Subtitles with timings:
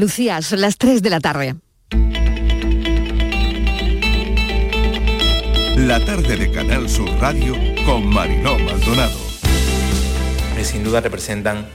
[0.00, 1.56] Lucía, son las 3 de la tarde.
[5.76, 9.18] La tarde de Canal Sur Radio con Mariló Maldonado.
[10.56, 11.68] Que sin duda representan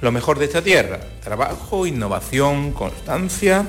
[0.00, 1.00] lo mejor de esta tierra.
[1.24, 3.66] Trabajo, innovación, constancia,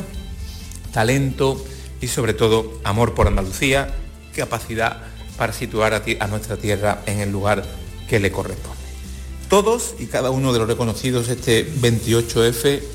[0.91, 1.65] talento
[1.99, 3.95] y sobre todo amor por Andalucía,
[4.35, 5.01] capacidad
[5.39, 7.63] para situar a, a nuestra tierra en el lugar
[8.07, 8.77] que le corresponde.
[9.49, 12.93] Todos y cada uno de los reconocidos este 28F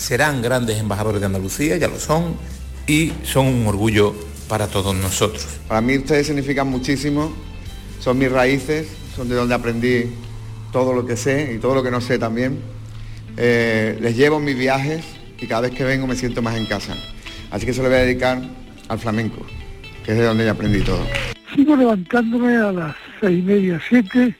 [0.00, 2.34] serán grandes embajadores de Andalucía, ya lo son,
[2.86, 4.14] y son un orgullo
[4.48, 5.46] para todos nosotros.
[5.68, 7.30] Para mí ustedes significan muchísimo,
[8.00, 10.06] son mis raíces, son de donde aprendí
[10.72, 12.60] todo lo que sé y todo lo que no sé también.
[13.36, 15.04] Eh, les llevo mis viajes
[15.38, 16.96] y cada vez que vengo me siento más en casa.
[17.50, 18.40] Así que se lo voy a dedicar
[18.88, 19.44] al flamenco,
[20.04, 21.06] que es de donde yo aprendí todo.
[21.54, 24.34] Sigo levantándome a las seis y media, siete,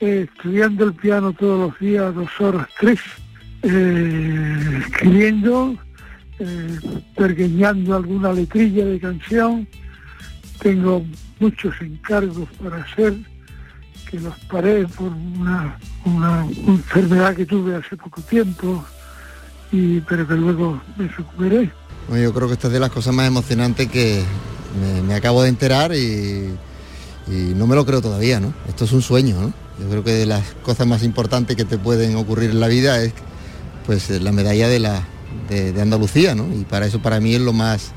[0.00, 2.98] eh, estudiando el piano todos los días, dos horas, tres
[3.62, 5.76] eh, escribiendo,
[6.38, 6.78] eh,
[7.16, 9.68] pergueñando alguna letrilla de canción.
[10.60, 11.04] Tengo
[11.38, 13.14] muchos encargos para hacer
[14.10, 18.84] que los paré por una, una enfermedad que tuve hace poco tiempo,
[19.70, 21.70] y, pero que luego me recuperé.
[22.08, 24.24] Bueno, yo creo que esta es de las cosas más emocionantes que
[25.06, 26.50] me, acabo de enterar y,
[27.28, 28.52] y, no me lo creo todavía, ¿no?
[28.68, 29.52] Esto es un sueño, ¿no?
[29.80, 33.02] Yo creo que de las cosas más importantes que te pueden ocurrir en la vida
[33.02, 33.14] es
[33.90, 35.02] pues la medalla de, la,
[35.48, 36.46] de, de Andalucía, ¿no?
[36.54, 37.90] Y para eso para mí es lo más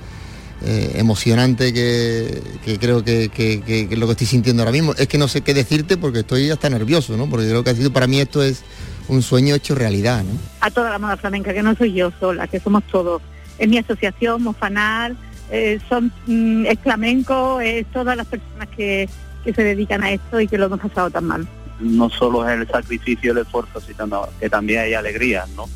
[0.64, 4.96] eh, emocionante que, que creo que, que, lo que estoy sintiendo ahora mismo.
[4.96, 7.30] Es que no sé qué decirte porque estoy hasta nervioso, ¿no?
[7.30, 8.64] Porque creo que ha sido para mí esto es
[9.08, 10.32] un sueño hecho realidad, ¿no?
[10.62, 13.22] A toda la moda flamenca, que no soy yo sola, que somos todos.
[13.60, 15.16] Es mi asociación, Mofanal,
[15.52, 19.08] eh, son, mm, es flamenco, es todas las personas que,
[19.44, 21.48] que se dedican a esto y que lo hemos pasado tan mal.
[21.80, 25.70] No solo es el sacrificio y el esfuerzo, sino que también hay alegría, ¿no?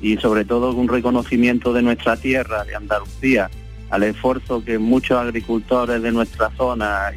[0.00, 3.50] Y sobre todo un reconocimiento de nuestra tierra, de Andalucía,
[3.90, 7.12] al esfuerzo que muchos agricultores de nuestra zona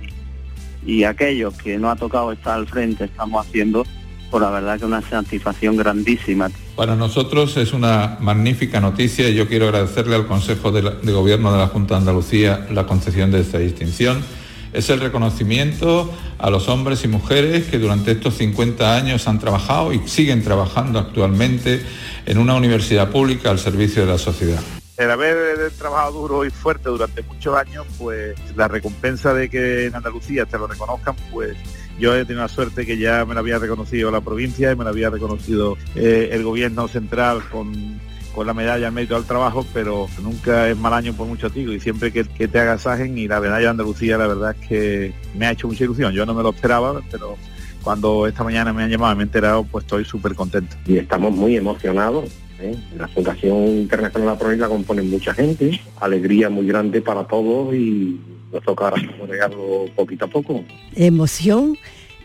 [0.86, 3.85] y, aquellos que no ha tocado estar al frente estamos haciendo,
[4.30, 6.50] por la verdad que una satisfacción grandísima.
[6.75, 11.53] Para nosotros es una magnífica noticia y yo quiero agradecerle al Consejo de, de Gobierno
[11.53, 14.24] de la Junta de Andalucía la concesión de esta distinción.
[14.73, 19.94] Es el reconocimiento a los hombres y mujeres que durante estos 50 años han trabajado
[19.94, 21.84] y siguen trabajando actualmente
[22.25, 24.61] en una universidad pública al servicio de la sociedad.
[24.97, 29.95] El haber trabajado duro y fuerte durante muchos años, pues la recompensa de que en
[29.95, 31.55] Andalucía te lo reconozcan, pues
[32.00, 34.84] yo he tenido la suerte que ya me lo había reconocido la provincia y me
[34.84, 38.00] lo había reconocido eh, el gobierno central con,
[38.34, 41.72] con la medalla al mérito al trabajo, pero nunca es mal año por mucho tigo
[41.72, 45.14] y siempre que, que, te agasajen y la medalla de Andalucía la verdad es que
[45.36, 46.14] me ha hecho mucha ilusión.
[46.14, 47.38] Yo no me lo esperaba, pero
[47.84, 50.76] cuando esta mañana me han llamado y me he enterado, pues estoy súper contento.
[50.86, 52.30] Y estamos muy emocionados
[52.64, 52.76] ¿eh?
[52.98, 57.74] La Fundación Internacional de la Provincia la componen mucha gente, alegría muy grande para todos
[57.74, 58.20] y
[58.52, 60.64] nos toca saborearlo poquito a poco.
[60.96, 61.78] Emoción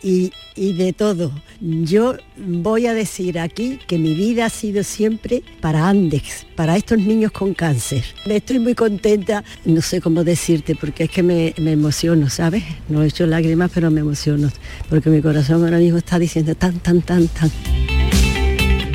[0.02, 1.30] y, de todo.
[1.60, 6.98] Yo voy a decir aquí que mi vida ha sido siempre para Andex, para estos
[6.98, 8.04] niños con cáncer.
[8.26, 12.64] Estoy muy contenta, no sé cómo decirte, porque es que me, me emociono, ¿sabes?
[12.88, 14.50] No he hecho lágrimas, pero me emociono,
[14.88, 17.50] porque mi corazón ahora mismo está diciendo tan, tan, tan, tan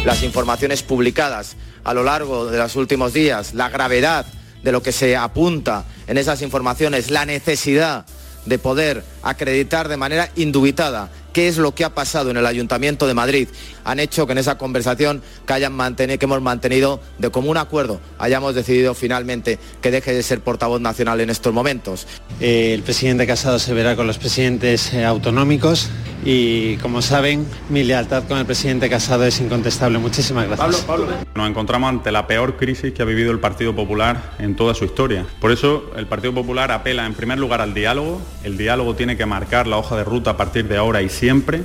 [0.06, 4.26] las informaciones publicadas a lo largo de los últimos días, la gravedad
[4.62, 8.06] de lo que se apunta en esas informaciones, la necesidad
[8.46, 13.08] de poder acreditar de manera indubitada qué es lo que ha pasado en el Ayuntamiento
[13.08, 13.48] de Madrid,
[13.84, 18.00] han hecho que en esa conversación que, hayan mantenido, que hemos mantenido de común acuerdo
[18.20, 22.08] hayamos decidido finalmente que deje de ser portavoz nacional en estos momentos.
[22.40, 25.90] Eh, el presidente Casado se verá con los presidentes eh, autonómicos
[26.26, 29.98] y como saben mi lealtad con el presidente Casado es incontestable.
[30.00, 30.82] Muchísimas gracias.
[30.82, 31.18] Pablo, Pablo.
[31.36, 34.86] Nos encontramos ante la peor crisis que ha vivido el Partido Popular en toda su
[34.86, 35.26] historia.
[35.40, 38.22] Por eso el Partido Popular apela en primer lugar al diálogo.
[38.44, 41.64] El diálogo tiene que marcar la hoja de ruta a partir de ahora y siempre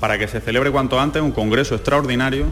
[0.00, 2.46] para que se celebre cuanto antes un congreso extraordinario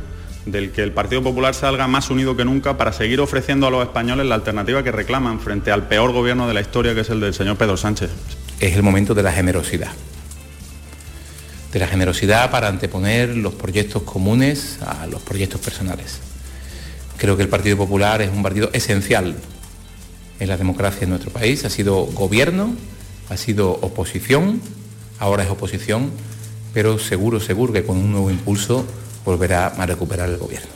[0.46, 3.82] del que el Partido Popular salga más unido que nunca para seguir ofreciendo a los
[3.82, 7.20] españoles la alternativa que reclaman frente al peor gobierno de la historia que es el
[7.20, 8.10] del señor Pedro Sánchez.
[8.60, 9.92] Es el momento de la generosidad.
[11.72, 16.20] De la generosidad para anteponer los proyectos comunes a los proyectos personales.
[17.16, 19.34] Creo que el Partido Popular es un partido esencial
[20.40, 21.64] en la democracia en nuestro país.
[21.64, 22.74] Ha sido gobierno,
[23.30, 24.60] ha sido oposición,
[25.18, 26.10] ahora es oposición,
[26.74, 28.84] pero seguro, seguro que con un nuevo impulso
[29.24, 30.68] volverá a recuperar el gobierno.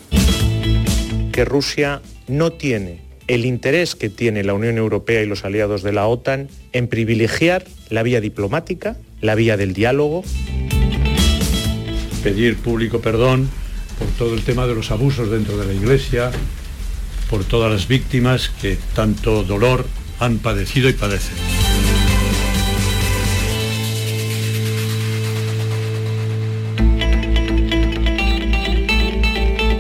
[1.33, 5.93] Que Rusia no tiene el interés que tiene la Unión Europea y los aliados de
[5.93, 10.25] la OTAN en privilegiar la vía diplomática, la vía del diálogo.
[12.23, 13.51] Pedir público perdón
[13.99, 16.31] por todo el tema de los abusos dentro de la Iglesia,
[17.29, 19.85] por todas las víctimas que tanto dolor
[20.21, 21.78] han padecido y padecen.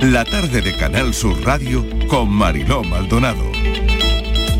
[0.09, 3.45] La tarde de Canal Sur Radio con Mariló Maldonado.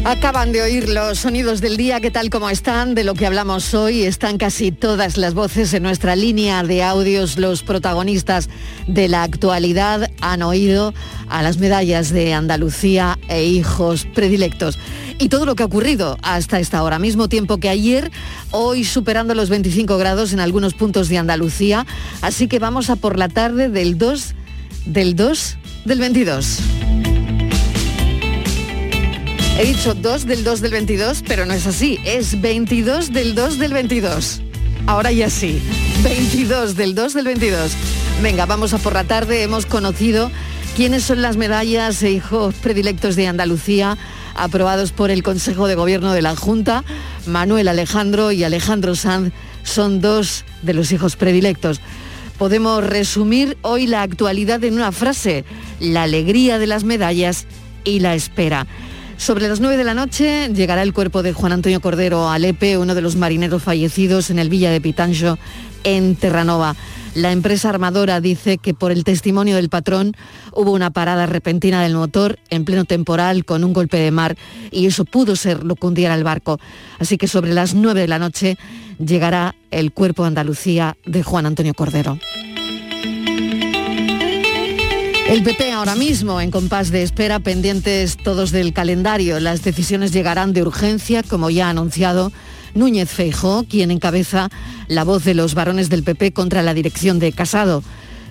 [0.05, 2.95] Acaban de oír los sonidos del día, ¿qué tal como están?
[2.95, 7.39] De lo que hablamos hoy, están casi todas las voces en nuestra línea de audios.
[7.39, 8.51] Los protagonistas
[8.87, 10.93] de la actualidad han oído
[11.31, 14.79] a las medallas de Andalucía e hijos predilectos.
[15.19, 18.11] Y todo lo que ha ocurrido hasta esta hora, mismo tiempo que ayer,
[18.51, 21.87] hoy superando los 25 grados en algunos puntos de Andalucía.
[22.21, 24.35] Así que vamos a por la tarde del 2,
[24.89, 26.59] del 2, del 22.
[29.59, 33.59] He dicho 2 del 2 del 22, pero no es así, es 22 del 2
[33.59, 34.41] del 22.
[34.87, 35.61] Ahora ya sí,
[36.03, 37.73] 22 del 2 del 22.
[38.23, 40.31] Venga, vamos a por la tarde, hemos conocido
[40.75, 43.99] quiénes son las medallas e hijos predilectos de Andalucía
[44.35, 46.85] aprobados por el Consejo de Gobierno de la Junta.
[47.27, 49.33] Manuel Alejandro y Alejandro Sanz
[49.65, 51.81] son dos de los hijos predilectos.
[52.39, 55.45] Podemos resumir hoy la actualidad en una frase,
[55.81, 57.47] la alegría de las medallas
[57.85, 58.67] y la espera.
[59.19, 62.95] Sobre las 9 de la noche llegará el cuerpo de Juan Antonio Cordero Alepe, uno
[62.95, 65.39] de los marineros fallecidos en el Villa de Pitancho,
[65.83, 66.77] en Terranova.
[67.15, 70.15] La empresa armadora dice que por el testimonio del patrón
[70.53, 74.37] hubo una parada repentina del motor en pleno temporal con un golpe de mar
[74.71, 76.61] y eso pudo ser lo que hundiera el barco.
[77.01, 78.57] Así que sobre las 9 de la noche
[79.05, 82.19] llegará el cuerpo de Andalucía de Juan Antonio Cordero.
[85.29, 89.41] El PP ahora mismo en compás de espera, pendientes todos del calendario.
[89.41, 92.33] Las decisiones llegarán de urgencia, como ya ha anunciado
[92.75, 94.49] Núñez Feijó, quien encabeza
[94.87, 97.83] la voz de los varones del PP contra la dirección de Casado.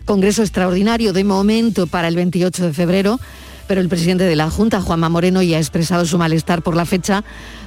[0.06, 3.20] Congreso extraordinario de momento para el 28 de febrero,
[3.68, 6.86] pero el presidente de la Junta, Juanma Moreno, ya ha expresado su malestar por la
[6.86, 7.24] fecha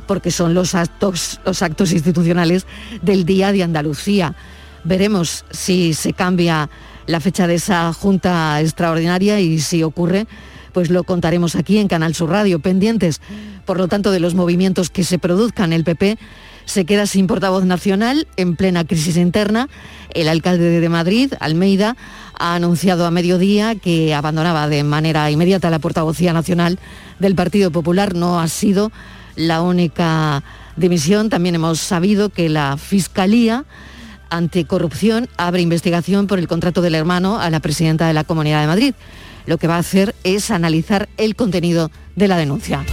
[0.08, 2.66] porque son los actos, los actos institucionales
[3.00, 4.34] del Día de Andalucía.
[4.82, 6.68] Veremos si se cambia
[7.10, 10.26] la fecha de esa junta extraordinaria y si ocurre,
[10.72, 13.20] pues lo contaremos aquí en Canal Sur Radio, pendientes,
[13.64, 15.72] por lo tanto, de los movimientos que se produzcan.
[15.72, 16.18] El PP
[16.66, 19.68] se queda sin portavoz nacional en plena crisis interna.
[20.14, 21.96] El alcalde de Madrid, Almeida,
[22.38, 26.78] ha anunciado a mediodía que abandonaba de manera inmediata la portavocía nacional
[27.18, 28.14] del Partido Popular.
[28.14, 28.92] No ha sido
[29.34, 30.44] la única
[30.76, 31.28] dimisión.
[31.28, 33.64] También hemos sabido que la Fiscalía
[34.30, 38.66] Anticorrupción abre investigación por el contrato del hermano a la presidenta de la Comunidad de
[38.68, 38.94] Madrid.
[39.46, 42.84] Lo que va a hacer es analizar el contenido de la denuncia.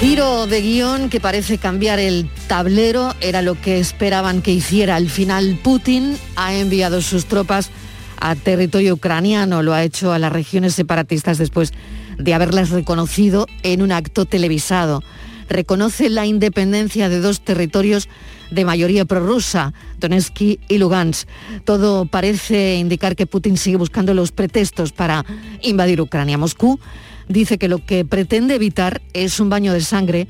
[0.00, 4.96] Giro de guion que parece cambiar el tablero, era lo que esperaban que hiciera.
[4.96, 7.70] Al final Putin ha enviado sus tropas
[8.18, 11.72] a territorio ucraniano, lo ha hecho a las regiones separatistas después
[12.18, 15.02] de haberlas reconocido en un acto televisado
[15.50, 18.08] reconoce la independencia de dos territorios
[18.50, 21.28] de mayoría prorrusa, Donetsk y Lugansk.
[21.64, 25.26] Todo parece indicar que Putin sigue buscando los pretextos para
[25.62, 26.38] invadir Ucrania.
[26.38, 26.80] Moscú
[27.28, 30.28] dice que lo que pretende evitar es un baño de sangre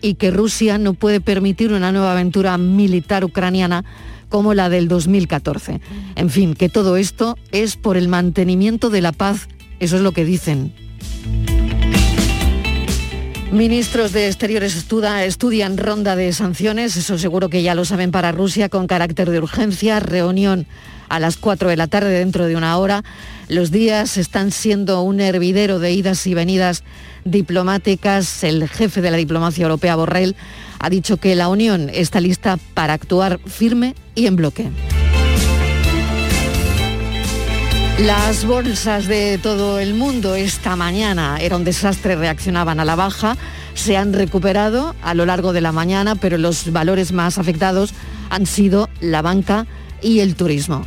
[0.00, 3.84] y que Rusia no puede permitir una nueva aventura militar ucraniana
[4.28, 5.80] como la del 2014.
[6.14, 9.48] En fin, que todo esto es por el mantenimiento de la paz,
[9.80, 10.72] eso es lo que dicen.
[13.52, 18.68] Ministros de Exteriores estudian ronda de sanciones, eso seguro que ya lo saben para Rusia,
[18.68, 20.00] con carácter de urgencia.
[20.00, 20.66] Reunión
[21.08, 23.04] a las 4 de la tarde dentro de una hora.
[23.48, 26.84] Los días están siendo un hervidero de idas y venidas
[27.24, 28.44] diplomáticas.
[28.44, 30.36] El jefe de la diplomacia europea, Borrell,
[30.78, 34.70] ha dicho que la Unión está lista para actuar firme y en bloque.
[37.98, 43.36] Las bolsas de todo el mundo esta mañana era un desastre, reaccionaban a la baja,
[43.74, 47.92] se han recuperado a lo largo de la mañana, pero los valores más afectados
[48.30, 49.66] han sido la banca
[50.00, 50.84] y el turismo.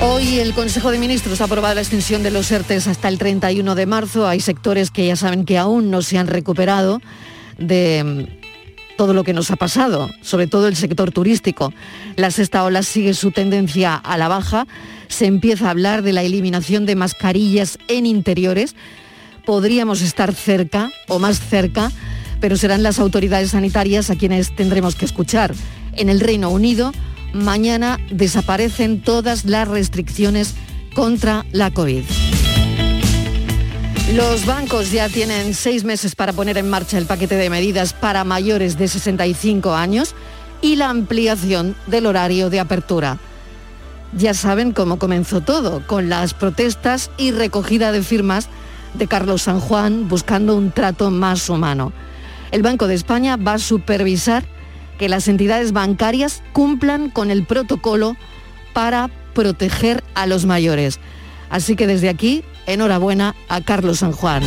[0.00, 3.74] Hoy el Consejo de Ministros ha aprobado la extensión de los ERTES hasta el 31
[3.74, 4.26] de marzo.
[4.26, 7.02] Hay sectores que ya saben que aún no se han recuperado
[7.58, 8.40] de
[8.96, 11.72] todo lo que nos ha pasado, sobre todo el sector turístico.
[12.16, 14.66] La sexta ola sigue su tendencia a la baja.
[15.08, 18.74] Se empieza a hablar de la eliminación de mascarillas en interiores.
[19.44, 21.90] Podríamos estar cerca o más cerca,
[22.40, 25.54] pero serán las autoridades sanitarias a quienes tendremos que escuchar.
[25.96, 26.92] En el Reino Unido,
[27.32, 30.54] mañana desaparecen todas las restricciones
[30.94, 32.04] contra la COVID.
[34.12, 38.22] Los bancos ya tienen seis meses para poner en marcha el paquete de medidas para
[38.22, 40.14] mayores de 65 años
[40.60, 43.18] y la ampliación del horario de apertura.
[44.12, 48.50] Ya saben cómo comenzó todo, con las protestas y recogida de firmas
[48.92, 51.90] de Carlos San Juan buscando un trato más humano.
[52.52, 54.44] El Banco de España va a supervisar
[54.98, 58.16] que las entidades bancarias cumplan con el protocolo
[58.74, 61.00] para proteger a los mayores.
[61.48, 64.42] Así que desde aquí, enhorabuena a Carlos San Juan.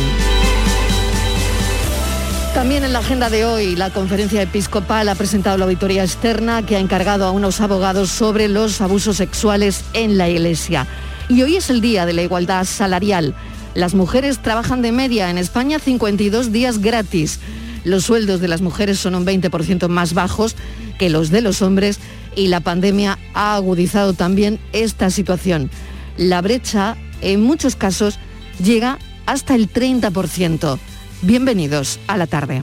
[2.54, 6.76] También en la agenda de hoy, la conferencia episcopal ha presentado la auditoría externa que
[6.76, 10.86] ha encargado a unos abogados sobre los abusos sexuales en la Iglesia.
[11.28, 13.34] Y hoy es el Día de la Igualdad Salarial.
[13.74, 17.38] Las mujeres trabajan de media en España 52 días gratis.
[17.84, 20.56] Los sueldos de las mujeres son un 20% más bajos
[20.98, 22.00] que los de los hombres
[22.34, 25.70] y la pandemia ha agudizado también esta situación.
[26.16, 28.18] La brecha, en muchos casos,
[28.62, 30.78] llega hasta el 30%.
[31.22, 32.62] Bienvenidos a la tarde.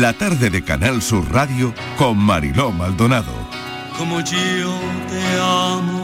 [0.00, 3.32] La tarde de Canal Sur Radio con Mariló Maldonado.
[3.96, 4.74] Como yo
[5.08, 6.03] te amo.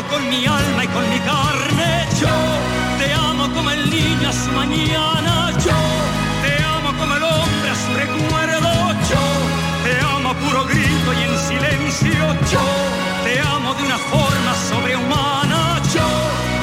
[0.00, 2.06] Amo con mi alma y con mi carne.
[2.18, 2.28] Yo
[2.98, 5.52] te amo como el niño a su mañana.
[5.62, 5.76] Yo
[6.42, 8.72] te amo como el hombre a su recuerdo.
[9.10, 9.24] Yo
[9.84, 12.24] te amo a puro grito y en silencio.
[12.50, 12.64] Yo
[13.24, 15.82] te amo de una forma sobrehumana.
[15.94, 16.08] Yo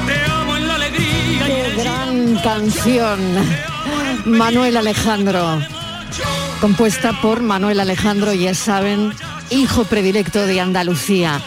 [0.08, 3.20] te amo en la alegría y en el Gran canción,
[4.26, 5.60] Manuel Alejandro,
[6.60, 9.14] compuesta por Manuel Alejandro, ya saben,
[9.52, 11.40] hijo predilecto de Andalucía.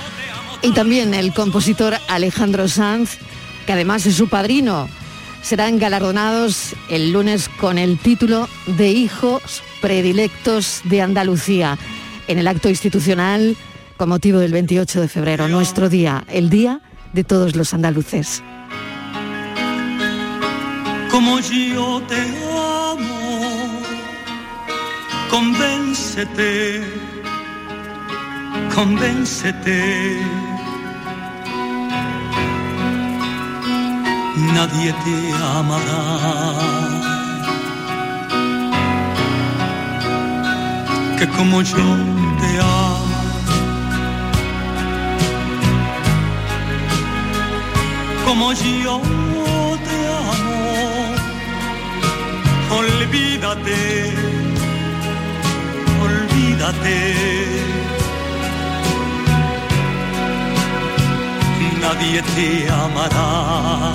[0.62, 3.18] Y también el compositor Alejandro Sanz,
[3.66, 4.88] que además es su padrino.
[5.42, 11.78] Serán galardonados el lunes con el título de Hijos Predilectos de Andalucía
[12.28, 13.56] en el acto institucional
[13.96, 16.80] con motivo del 28 de febrero, nuestro día, el día
[17.12, 18.42] de todos los andaluces.
[21.10, 23.80] como yo te amo.
[25.28, 26.82] Convéncete,
[28.74, 30.49] convéncete.
[34.54, 35.16] Nadie te
[35.58, 36.02] amará.
[41.18, 41.86] Que como yo
[42.40, 43.10] te amo.
[48.24, 49.00] Como yo
[49.86, 50.50] te amo
[52.70, 54.12] olvídate,
[56.02, 56.98] olvídate.
[61.80, 63.94] Nadie te amará,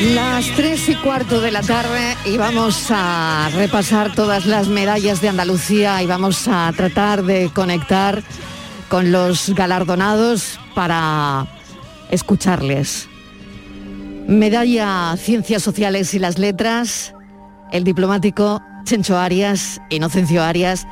[0.00, 5.28] Las tres y cuarto de la tarde y vamos a repasar todas las medallas de
[5.28, 8.22] Andalucía y vamos a tratar de conectar
[8.88, 11.48] con los galardonados para
[12.12, 13.08] escucharles.
[14.28, 17.12] Medalla Ciencias Sociales y las Letras,
[17.72, 20.86] el diplomático Chencho Arias, Inocencio Arias,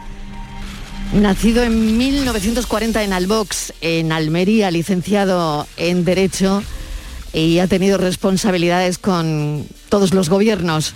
[1.12, 6.64] nacido en 1940 en Albox, en Almería, licenciado en Derecho
[7.36, 10.94] y ha tenido responsabilidades con todos los gobiernos.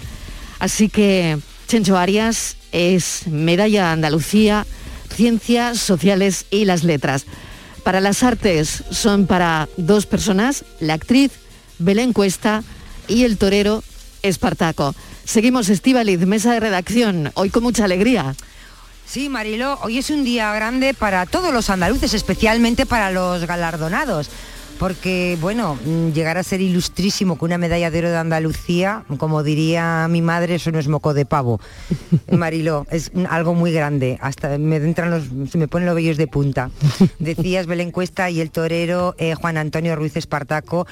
[0.59, 4.67] Así que Chencho Arias es medalla Andalucía,
[5.15, 7.27] Ciencias Sociales y las Letras.
[7.85, 11.33] Para las artes son para dos personas, la actriz
[11.79, 12.63] Belén Cuesta
[13.07, 13.85] y el torero
[14.23, 14.95] Espartaco.
[15.27, 18.35] Seguimos Estivaliz, mesa de redacción, hoy con mucha alegría.
[19.07, 24.31] Sí, Marilo, hoy es un día grande para todos los andaluces, especialmente para los galardonados
[24.81, 29.43] porque bueno, mm, llegar a ser ilustrísimo con una medalla de oro de Andalucía, como
[29.43, 31.61] diría mi madre, eso no es moco de pavo.
[32.33, 36.27] Marilo, es algo muy grande, hasta me entran los, se me ponen los vellos de
[36.29, 36.71] punta.
[37.19, 40.87] Decías Belén Cuesta y el torero eh, Juan Antonio Ruiz Espartaco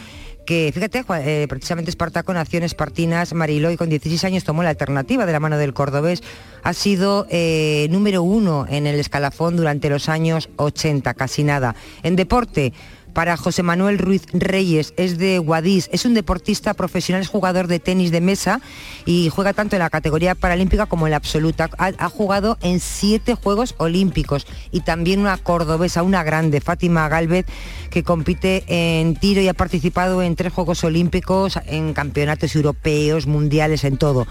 [0.49, 4.71] que fíjate, eh, precisamente Espartaco nació en Espartinas, Marilo, y con 16 años tomó la
[4.71, 6.23] alternativa de la mano del cordobés.
[6.63, 11.77] Ha sido eh, número uno en el escalafón durante los años 80, casi nada.
[12.03, 12.73] En deporte,
[13.19, 17.81] para José Manuel Ruiz Reyes, es de Guadix, es un deportista profesional, es jugador de
[17.81, 18.61] tenis de mesa
[19.07, 21.69] y juega tanto en la categoría paralímpica como en la absoluta.
[21.79, 27.47] Ha, jugado en siete Juegos Olímpicos y también una cordobesa, una grande, Fátima Galvez,
[27.91, 33.83] que compite en tiro y ha participado en tres Juegos Olímpicos, en campeonatos europeos, mundiales,
[33.83, 34.29] en todo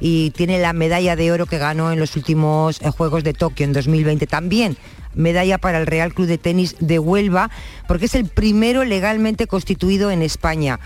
[0.00, 3.64] y tiene la medalla de oro que ganó en los últimos eh, Juegos de Tokio
[3.64, 4.26] en 2020.
[4.26, 4.76] También
[5.14, 7.50] medalla para el Real Club de Tenis de Huelva,
[7.86, 10.80] porque es el primero legalmente constituido en España.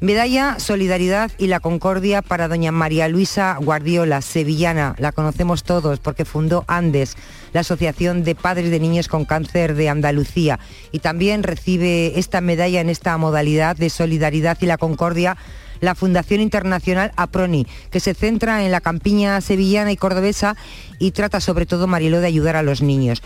[0.00, 6.26] Medalla Solidaridad y la Concordia para doña María Luisa Guardiola, sevillana, la conocemos todos porque
[6.26, 7.16] fundó Andes,
[7.54, 10.60] la Asociación de Padres de Niños con Cáncer de Andalucía,
[10.92, 15.38] y también recibe esta medalla en esta modalidad de Solidaridad y la Concordia
[15.80, 20.56] la Fundación Internacional APRONI, que se centra en la campiña sevillana y cordobesa
[20.98, 23.22] y trata sobre todo, Mariló, de ayudar a los niños.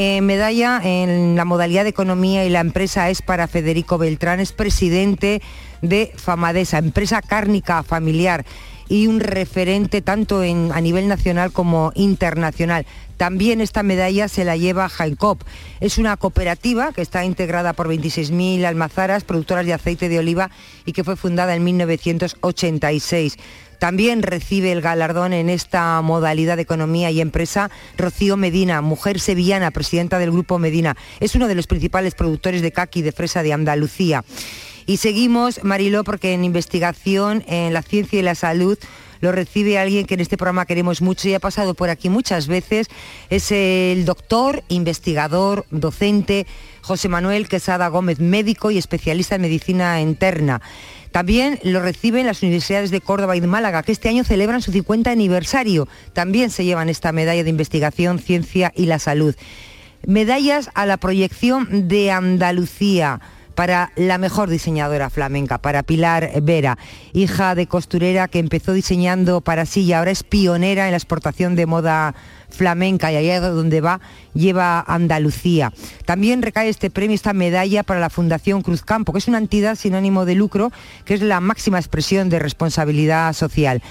[0.00, 4.52] Eh, medalla en la modalidad de economía y la empresa es para Federico Beltrán, es
[4.52, 5.42] presidente
[5.82, 8.46] de Famadesa, empresa cárnica familiar
[8.88, 12.86] y un referente tanto a nivel nacional como internacional.
[13.16, 15.38] También esta medalla se la lleva Jacob.
[15.80, 20.52] Es una cooperativa que está integrada por 26.000 almazaras, productoras de aceite de oliva
[20.86, 23.36] y que fue fundada en 1986.
[23.78, 29.70] También recibe el galardón en esta modalidad de economía y empresa Rocío Medina, mujer sevillana,
[29.70, 30.96] presidenta del Grupo Medina.
[31.20, 34.24] Es uno de los principales productores de caqui de fresa de Andalucía.
[34.86, 38.78] Y seguimos, Mariló, porque en investigación, en la ciencia y la salud,
[39.20, 42.46] lo recibe alguien que en este programa queremos mucho y ha pasado por aquí muchas
[42.46, 42.88] veces.
[43.30, 46.46] Es el doctor, investigador, docente
[46.82, 50.62] José Manuel Quesada Gómez, médico y especialista en medicina interna.
[51.12, 54.72] También lo reciben las universidades de Córdoba y de Málaga, que este año celebran su
[54.72, 55.88] 50 aniversario.
[56.12, 59.34] También se llevan esta medalla de investigación, ciencia y la salud.
[60.06, 63.20] Medallas a la proyección de Andalucía
[63.58, 66.78] para la mejor diseñadora flamenca, para Pilar Vera,
[67.12, 71.56] hija de costurera que empezó diseñando para sí y ahora es pionera en la exportación
[71.56, 72.14] de moda
[72.50, 74.00] flamenca y allá donde va
[74.34, 75.72] lleva Andalucía.
[76.04, 79.74] También recae este premio, esta medalla para la Fundación Cruz Campo, que es una entidad
[79.74, 80.72] sin ánimo de lucro,
[81.04, 83.82] que es la máxima expresión de responsabilidad social.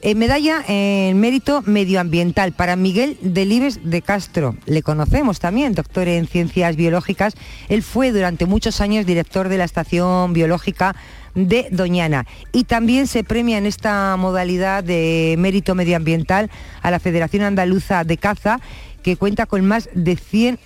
[0.00, 4.56] Eh, medalla en mérito medioambiental para Miguel Delibes de Castro.
[4.64, 7.34] Le conocemos también, doctor en ciencias biológicas.
[7.68, 10.94] Él fue durante muchos años director de la Estación Biológica
[11.46, 12.26] de Doñana.
[12.52, 16.50] Y también se premia en esta modalidad de mérito medioambiental
[16.82, 18.60] a la Federación Andaluza de Caza
[19.02, 20.58] que cuenta con más de 100.000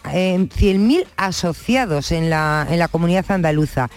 [1.00, 3.90] eh, asociados en la, en la comunidad andaluza.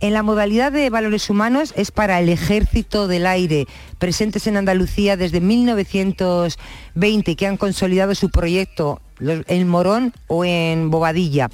[0.00, 3.68] En la modalidad de valores humanos es para el Ejército del Aire,
[3.98, 11.50] presentes en Andalucía desde 1920, que han consolidado su proyecto en Morón o en Bobadilla.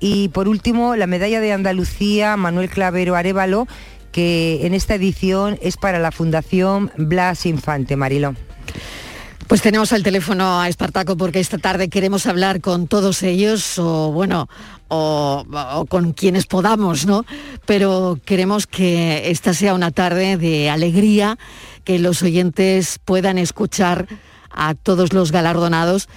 [0.00, 3.66] Y por último, la medalla de Andalucía Manuel Clavero Arevalo,
[4.12, 8.34] que en esta edición es para la Fundación Blas Infante, Marilo.
[9.48, 14.12] Pues tenemos al teléfono a Espartaco porque esta tarde queremos hablar con todos ellos o
[14.12, 14.46] bueno,
[14.88, 17.24] o, con quienes podamos, ¿no?
[17.64, 21.38] Pero queremos que esta sea una tarde de alegría,
[21.84, 24.06] que los oyentes puedan escuchar
[24.50, 26.10] a todos los galardonados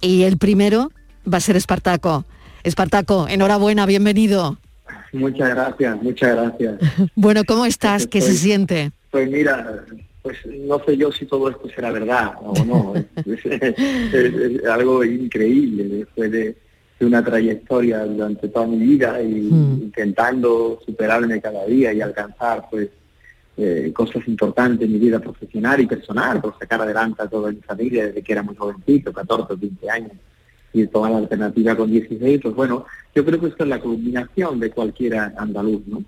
[0.00, 0.92] y el primero
[1.30, 2.24] va a ser Espartaco.
[2.62, 4.58] Espartaco, enhorabuena, bienvenido.
[5.16, 6.80] Muchas gracias, muchas gracias.
[7.14, 8.06] bueno, ¿cómo estás?
[8.06, 8.92] ¿Qué se pues, siente?
[9.10, 9.84] Pues mira,
[10.22, 12.94] pues no sé yo si todo esto será verdad o no.
[13.24, 16.56] es, algo increíble después de,
[17.00, 19.82] una trayectoria durante toda mi vida y hmm.
[19.82, 22.88] intentando superarme cada día y alcanzar pues
[23.58, 27.60] eh, cosas importantes en mi vida profesional y personal, por sacar adelante a toda mi
[27.60, 30.12] familia desde que era muy jovencito, 14 o 15 años,
[30.82, 32.84] y tomar la alternativa con 16, pues bueno,
[33.14, 36.04] yo creo que esto es la culminación de cualquier andaluz, ¿no?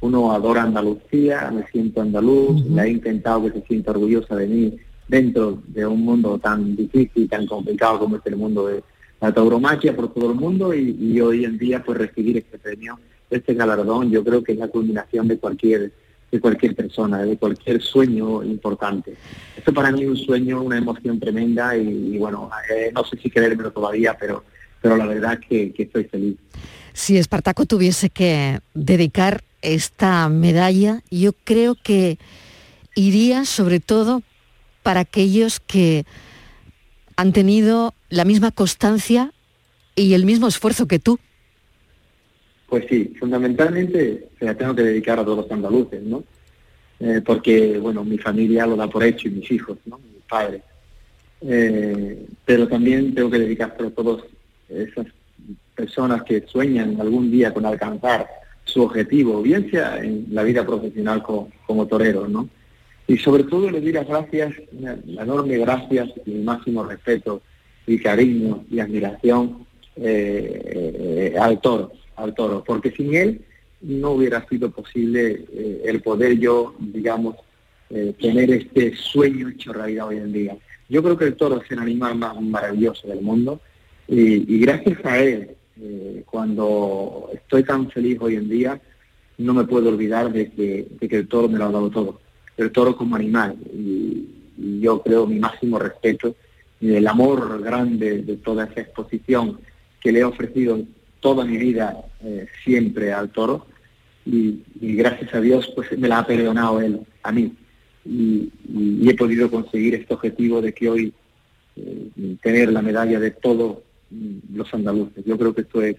[0.00, 4.78] uno adora Andalucía, me siento andaluz, le he intentado que se sienta orgullosa de mí
[5.08, 8.82] dentro de un mundo tan difícil, tan complicado como es el mundo de
[9.20, 12.98] la tauromaquia por todo el mundo y, y hoy en día pues recibir este premio,
[13.28, 15.92] este galardón, yo creo que es la culminación de cualquier
[16.30, 19.14] de cualquier persona, de cualquier sueño importante.
[19.56, 23.30] Esto para mí es un sueño, una emoción tremenda y, bueno, eh, no sé si
[23.30, 24.44] creérmelo todavía, pero,
[24.80, 26.36] pero la verdad que, que estoy feliz.
[26.92, 32.18] Si Espartaco tuviese que dedicar esta medalla, yo creo que
[32.94, 34.22] iría sobre todo
[34.82, 36.04] para aquellos que
[37.16, 39.32] han tenido la misma constancia
[39.94, 41.18] y el mismo esfuerzo que tú.
[42.70, 46.22] Pues sí, fundamentalmente se la tengo que dedicar a todos los andaluces, ¿no?
[47.00, 49.98] Eh, porque, bueno, mi familia lo da por hecho y mis hijos, ¿no?
[49.98, 50.62] Mi padre.
[51.40, 54.22] Eh, pero también tengo que dedicárselo a todas
[54.68, 55.06] esas
[55.74, 58.28] personas que sueñan algún día con alcanzar
[58.62, 62.48] su objetivo, bien sea en la vida profesional como, torero, ¿no?
[63.08, 67.42] Y sobre todo le doy las gracias, una, una enorme gracias y mi máximo respeto
[67.84, 71.90] y cariño y admiración eh, al toro,
[72.22, 73.40] al toro, porque sin él
[73.80, 77.36] no hubiera sido posible eh, el poder yo, digamos,
[77.88, 80.56] eh, tener este sueño hecho realidad hoy en día.
[80.88, 83.60] Yo creo que el toro es el animal más maravilloso del mundo
[84.06, 88.80] y, gracias a él, eh, cuando estoy tan feliz hoy en día,
[89.38, 92.20] no me puedo olvidar de que, de que el toro me lo ha dado todo.
[92.56, 94.28] El toro como animal y,
[94.58, 96.34] y yo creo mi máximo respeto
[96.80, 99.60] y el amor grande de toda esa exposición
[100.00, 100.80] que le he ofrecido
[101.20, 103.66] toda mi vida eh, siempre al toro
[104.26, 107.52] y, gracias a Dios pues me la ha perdonado él a mí
[108.04, 108.50] y,
[109.08, 111.12] he podido conseguir este objetivo de que hoy
[111.76, 113.78] eh, tener la medalla de todos
[114.52, 115.24] los andaluces.
[115.24, 115.96] Yo creo que esto es,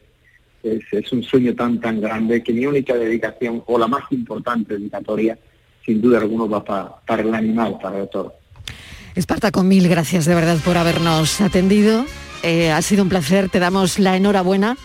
[0.64, 4.78] es, es, un sueño tan tan grande que mi única dedicación o la más importante
[4.78, 5.38] dedicatoria
[5.86, 8.34] sin duda alguna va para, para el animal, para el toro.
[9.16, 12.06] Espartaco, mil gracias de verdad por habernos atendido.
[12.44, 14.78] Eh, ha sido un placer, te damos la enhorabuena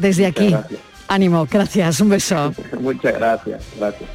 [0.00, 0.50] desde Muchas aquí.
[0.50, 0.80] gracias.
[1.08, 2.54] Ánimo, gracias, un beso.
[2.80, 4.10] Muchas gracias, gracias.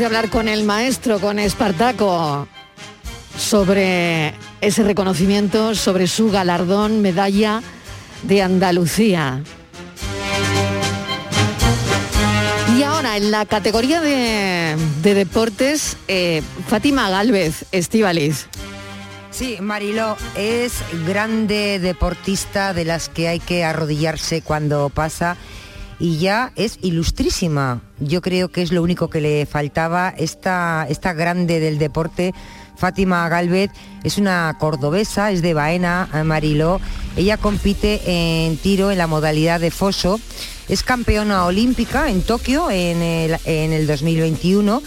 [0.00, 2.48] De hablar con el maestro, con Espartaco,
[3.36, 4.32] sobre
[4.62, 7.60] ese reconocimiento, sobre su galardón, medalla
[8.22, 9.42] de Andalucía.
[12.78, 18.46] Y ahora, en la categoría de, de deportes, eh, Fátima Galvez, Estivaliz.
[19.30, 20.72] Sí, Mariló es
[21.06, 25.36] grande deportista de las que hay que arrodillarse cuando pasa
[26.00, 27.82] y ya es ilustrísima.
[28.00, 30.08] Yo creo que es lo único que le faltaba.
[30.08, 32.32] Esta, esta grande del deporte,
[32.76, 33.70] Fátima Galvez,
[34.02, 36.80] es una cordobesa, es de Baena, Mariló.
[37.16, 40.18] Ella compite en tiro en la modalidad de foso.
[40.68, 44.82] Es campeona olímpica en Tokio en el, en el 2021.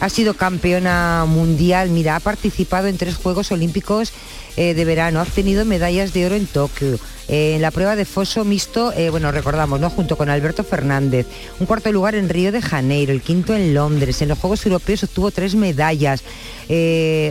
[0.00, 4.12] Ha sido campeona mundial, mira, ha participado en tres Juegos Olímpicos
[4.56, 8.04] eh, de verano, ha obtenido medallas de oro en Tokio, eh, en la prueba de
[8.04, 9.90] foso mixto, eh, bueno, recordamos, ¿no?
[9.90, 11.26] Junto con Alberto Fernández.
[11.58, 14.22] Un cuarto lugar en Río de Janeiro, el quinto en Londres.
[14.22, 16.22] En los Juegos Europeos obtuvo tres medallas,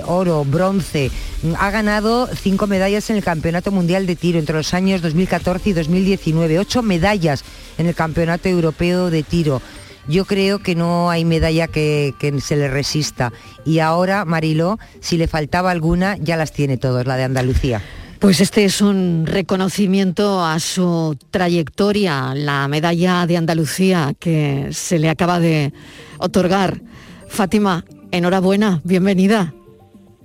[0.06, 1.12] oro, bronce.
[1.60, 5.74] Ha ganado cinco medallas en el Campeonato Mundial de Tiro entre los años 2014 y
[5.74, 6.60] 2019.
[6.60, 7.44] Ocho medallas
[7.78, 9.62] en el Campeonato Europeo de Tiro.
[10.08, 13.32] Yo creo que no hay medalla que, que se le resista.
[13.66, 17.82] Y ahora, Mariló, si le faltaba alguna, ya las tiene todas, la de Andalucía.
[18.20, 25.10] Pues este es un reconocimiento a su trayectoria, la medalla de Andalucía que se le
[25.10, 25.74] acaba de
[26.20, 26.80] otorgar.
[27.28, 29.54] Fátima, enhorabuena, bienvenida.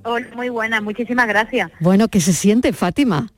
[0.05, 1.73] Hola, muy buena, muchísimas gracias.
[1.81, 3.33] Bueno, ¿qué se siente, Fátima?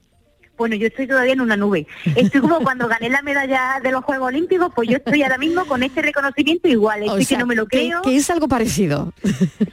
[0.61, 1.87] Bueno, yo estoy todavía en una nube.
[2.15, 5.65] Estoy como cuando gané la medalla de los Juegos Olímpicos, pues yo estoy ahora mismo
[5.65, 7.03] con este reconocimiento igual.
[7.03, 8.03] Estoy O sea, que no me lo que- creo.
[8.03, 9.11] que es algo parecido.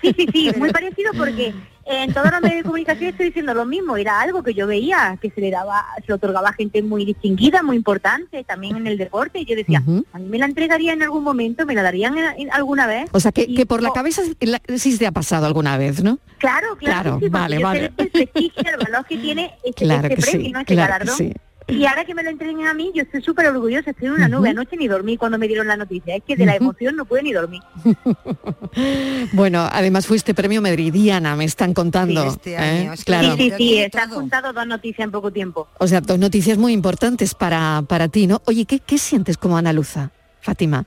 [0.02, 1.54] Sí, sí, sí, muy parecido porque
[1.90, 5.18] en todos los medios de comunicación estoy diciendo lo mismo, era algo que yo veía,
[5.22, 8.88] que se le daba, se le otorgaba a gente muy distinguida, muy importante, también en
[8.88, 9.82] el deporte, y yo decía,
[10.14, 13.10] a mí me la entregaría en algún momento, me la darían en- en alguna vez.
[13.14, 16.04] O sea, que, Y- que por la cabeza la- sí te ha pasado alguna vez,
[16.04, 16.20] ¿no?
[16.38, 17.92] Claro, claro, Claro, sí, vale, vale.
[17.98, 20.60] el prestigio, el valor que tiene este, Claro este que sí, premio, ¿no?
[20.60, 21.16] este claro galardón.
[21.18, 21.34] sí.
[21.68, 24.28] Y ahora que me lo entreguen a mí, yo estoy súper orgullosa, estoy en una
[24.30, 24.50] nube.
[24.50, 26.16] Anoche ni dormí cuando me dieron la noticia.
[26.16, 27.62] Es que de la emoción no pude ni dormir.
[29.34, 32.28] Bueno, además fuiste premio Medridiana, me están contando.
[32.28, 32.90] este ¿eh?
[33.06, 33.36] Claro.
[33.36, 35.68] Sí, sí, sí, se han juntado dos noticias en poco tiempo.
[35.80, 38.42] O sea, dos noticias muy importantes para, para ti, ¿no?
[38.46, 40.86] Oye, ¿qué, qué sientes como andaluza, Fátima?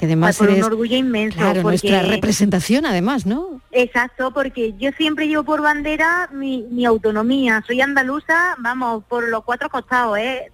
[0.00, 1.36] Que además Pues por eres, un orgullo inmenso.
[1.36, 1.90] claro, porque...
[1.90, 3.60] nuestra representación además, ¿no?
[3.70, 7.62] Exacto, porque yo siempre llevo por bandera mi, mi autonomía.
[7.66, 10.16] Soy andaluza, vamos, por los cuatro costados.
[10.16, 10.50] ¿eh?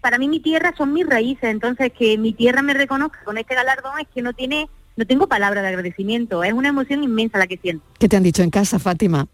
[0.00, 3.54] Para mí mi tierra son mis raíces, entonces que mi tierra me reconozca con este
[3.54, 6.42] galardón es que no tiene, no tengo palabra de agradecimiento.
[6.42, 7.84] Es una emoción inmensa la que siento.
[8.00, 9.28] ¿Qué te han dicho en casa, Fátima?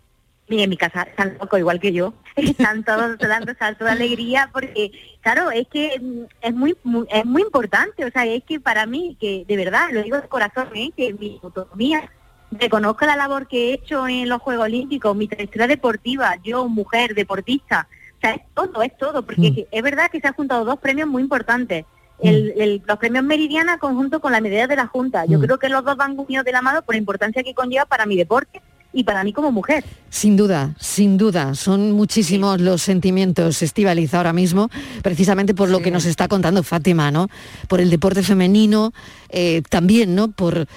[0.47, 2.13] Y en mi casa están locos igual que yo.
[2.37, 7.25] Están todos dando saltos de alegría porque, claro, es que mm, es muy, muy- es
[7.25, 8.05] muy importante.
[8.05, 10.91] O sea, es que para mí, que de verdad, lo digo de corazón, ¿eh?
[10.95, 12.11] que mi autonomía
[12.51, 17.15] reconozca la labor que he hecho en los Juegos Olímpicos, mi trayectoria deportiva, yo, mujer,
[17.15, 17.89] deportista.
[18.19, 19.25] O sea, es todo, es todo.
[19.25, 19.75] Porque Mm.
[19.75, 21.87] es verdad que se han juntado dos premios muy importantes.
[22.21, 25.25] El- el- los premios Meridiana conjunto con la medalla de la Junta.
[25.25, 25.43] Yo Mm.
[25.43, 28.05] creo que los dos van unidos de la mano por la importancia que conlleva para
[28.07, 28.61] mi deporte
[28.95, 29.85] y para mí como mujer.
[30.09, 34.71] Sin duda, sin duda, son muchísimos los sentimientos, Estivaliz, ahora mismo,
[35.03, 37.29] precisamente por lo que nos está contando Fátima, ¿no?
[37.69, 38.93] Por el deporte femenino,
[39.29, 40.31] eh, también, ¿no?
[40.31, 40.69] Por,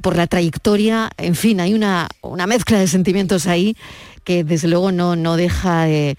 [0.00, 3.76] por la trayectoria, en fin, hay una, una mezcla de sentimientos ahí
[4.24, 6.16] que desde luego no, no deja de,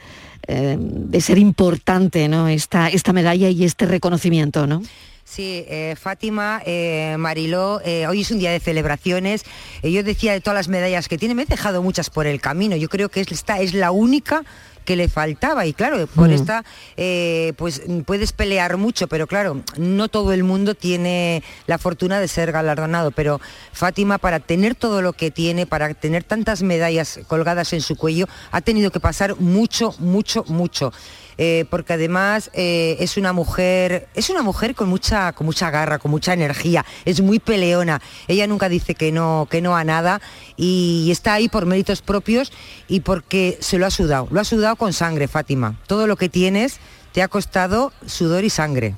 [0.47, 2.47] eh, de ser importante, ¿no?
[2.47, 4.83] Esta, esta medalla y este reconocimiento, ¿no?
[5.29, 9.43] Sí, eh, Fátima, eh, Mariló, eh, hoy es un día de celebraciones.
[9.83, 12.77] Yo decía de todas las medallas que tiene, me he dejado muchas por el camino.
[12.77, 14.43] Yo creo que es- esta es la única
[14.85, 16.31] que le faltaba y claro, por Mm.
[16.31, 16.63] esta
[16.95, 22.29] eh, pues puedes pelear mucho, pero claro, no todo el mundo tiene la fortuna de
[22.29, 23.41] ser galardonado, pero
[23.73, 28.27] Fátima para tener todo lo que tiene, para tener tantas medallas colgadas en su cuello,
[28.51, 30.93] ha tenido que pasar mucho, mucho, mucho.
[31.37, 35.99] Eh, porque además eh, es una mujer, es una mujer con mucha, con mucha garra,
[35.99, 38.01] con mucha energía, es muy peleona.
[38.27, 40.19] Ella nunca dice que no, que no a nada
[40.55, 42.51] y está ahí por méritos propios
[42.87, 44.27] y porque se lo ha sudado.
[44.31, 45.79] Lo ha sudado con sangre, Fátima.
[45.87, 46.79] Todo lo que tienes
[47.11, 48.95] te ha costado sudor y sangre.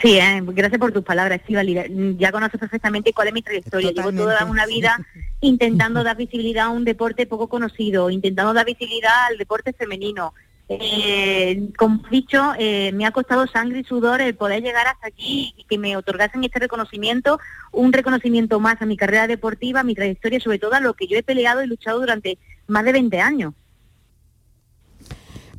[0.00, 2.16] Sí, eh, gracias por tus palabras, Estivali.
[2.18, 3.92] Ya conoces perfectamente cuál es mi trayectoria.
[3.92, 4.50] Llevo toda Totalmente.
[4.50, 4.98] una vida
[5.40, 10.34] intentando dar visibilidad a un deporte poco conocido, intentando dar visibilidad al deporte femenino.
[10.68, 15.08] Eh, como he dicho, eh, me ha costado sangre y sudor el poder llegar hasta
[15.08, 17.38] aquí y que me otorgasen este reconocimiento,
[17.70, 21.06] un reconocimiento más a mi carrera deportiva, a mi trayectoria, sobre todo a lo que
[21.06, 23.54] yo he peleado y luchado durante más de 20 años.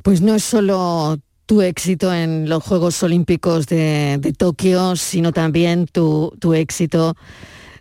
[0.02, 6.32] Pues no es solo tu éxito en los Juegos Olímpicos de, Tokio, sino también tu,
[6.40, 7.14] tu éxito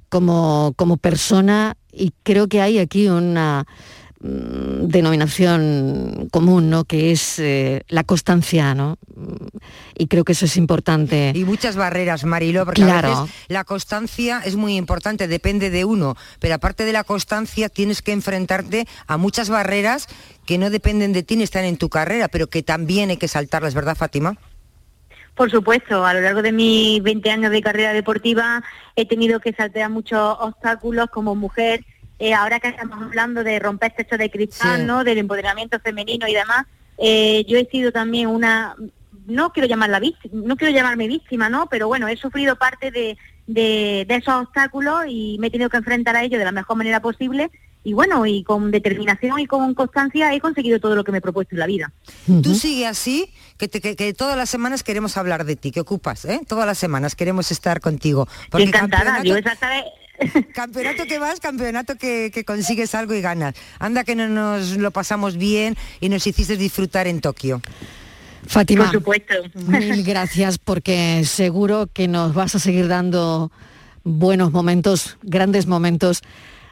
[0.09, 3.65] como, como persona y creo que hay aquí una
[4.25, 6.85] denominación común, ¿no?
[6.85, 8.97] Que es eh, la constancia, ¿no?
[9.15, 9.47] Mm,
[9.97, 11.31] Y creo que eso es importante.
[11.35, 16.15] Y muchas barreras, Marilo, porque a veces la constancia es muy importante, depende de uno,
[16.39, 20.07] pero aparte de la constancia tienes que enfrentarte a muchas barreras
[20.45, 23.27] que no dependen de ti ni están en tu carrera, pero que también hay que
[23.27, 24.38] saltarlas, ¿verdad, Fátima?
[25.35, 28.63] Por supuesto, a lo largo de mis 20 años de carrera deportiva
[28.95, 31.83] he tenido que saltar muchos obstáculos como mujer.
[32.19, 34.86] Eh, ahora que estamos hablando de romper techo de cristal, Sí.
[34.86, 35.04] ¿no?
[35.04, 36.65] Del empoderamiento femenino y demás,
[36.97, 38.75] eh, yo he sido también una,
[39.28, 41.67] no quiero llamarla víctima, no quiero llamarme víctima, ¿no?
[41.69, 45.78] Pero bueno, he sufrido parte de, de, de esos obstáculos y me he tenido que
[45.78, 47.51] enfrentar a ellos de la mejor manera posible.
[47.84, 51.21] Y bueno, y con determinación y con constancia he conseguido todo lo que me he
[51.21, 51.91] propuesto en la vida.
[52.41, 55.82] Tú sigue así, que, te- que- que todas las semanas queremos hablar de ti, que
[55.82, 56.41] ocupas, ¿eh?
[56.47, 58.28] Todas las semanas queremos estar contigo.
[58.54, 59.84] Encantada, yo esa sabe-
[60.54, 63.56] Campeonato que vas, campeonato que, que consigues algo y ganas.
[63.80, 67.62] Anda que no nos lo pasamos bien y nos hiciste disfrutar en Tokio.
[68.47, 69.34] Fátima, Por supuesto.
[69.56, 73.51] mil gracias porque seguro que nos vas a seguir dando
[74.04, 76.21] buenos momentos, grandes momentos.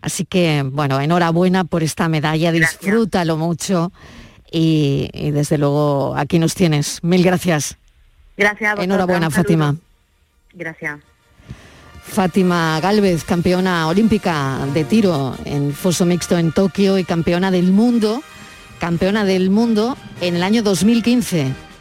[0.02, 3.92] Así que, bueno, enhorabuena por esta medalla, disfrútalo mucho
[4.52, 7.00] y, y desde luego aquí nos tienes.
[7.04, 7.78] Mil gracias.
[8.38, 9.30] Gracias a Enhorabuena.
[9.30, 9.76] Fátima.
[10.54, 11.00] Gracias.
[12.06, 18.22] Fátima Galvez, campeona olímpica de tiro en foso mixto en Tokio y campeona del mundo,
[18.80, 21.73] campeona del mundo en el año 2015.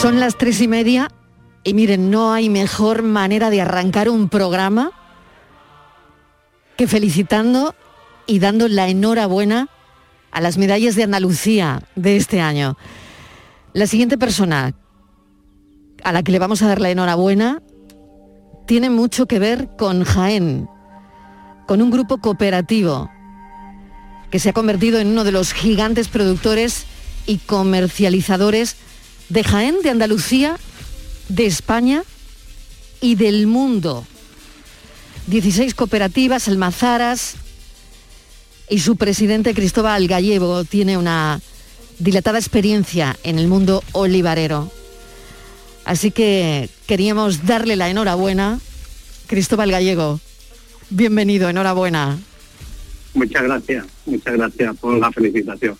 [0.00, 1.10] Son las tres y media
[1.64, 4.92] y miren, no hay mejor manera de arrancar un programa
[6.76, 7.74] que felicitando
[8.24, 9.68] y dando la enhorabuena
[10.30, 12.78] a las medallas de Andalucía de este año.
[13.72, 14.72] La siguiente persona
[16.04, 17.60] a la que le vamos a dar la enhorabuena
[18.68, 20.68] tiene mucho que ver con Jaén,
[21.66, 23.10] con un grupo cooperativo
[24.30, 26.86] que se ha convertido en uno de los gigantes productores
[27.26, 28.76] y comercializadores
[29.28, 30.58] de Jaén, de Andalucía,
[31.28, 32.02] de España
[33.00, 34.06] y del mundo.
[35.26, 37.36] 16 cooperativas, almazaras,
[38.70, 41.40] y su presidente Cristóbal Gallego tiene una
[41.98, 44.70] dilatada experiencia en el mundo olivarero.
[45.84, 48.60] Así que queríamos darle la enhorabuena.
[49.26, 50.20] Cristóbal Gallego,
[50.90, 52.18] bienvenido, enhorabuena.
[53.14, 55.78] Muchas gracias, muchas gracias por la felicitación.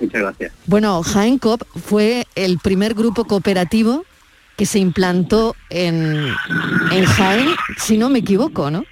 [0.00, 0.52] Muchas gracias.
[0.66, 4.04] Bueno, Jaén Coop fue el primer grupo cooperativo
[4.56, 6.26] que se implantó en,
[6.92, 8.84] en Jaén, si no me equivoco, ¿no?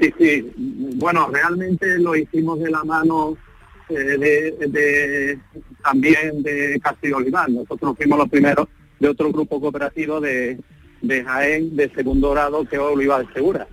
[0.00, 0.52] Sí, sí.
[0.96, 3.36] Bueno, realmente lo hicimos de la mano
[3.88, 5.38] eh, de, de-
[5.82, 7.48] también de Castillo Olivar.
[7.50, 8.66] Nosotros fuimos los primeros
[8.98, 10.58] de otro grupo cooperativo de,
[11.02, 13.66] de Jaén de segundo grado que es Olivar Segura.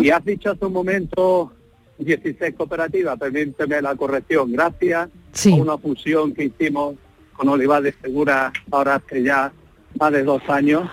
[0.00, 1.52] Y has dicho hace un momento
[1.98, 5.08] 16 cooperativas, permíteme la corrección, gracias
[5.44, 6.96] a una fusión que hicimos
[7.34, 9.52] con Olivar de Segura ahora hace ya
[9.98, 10.88] más de dos años,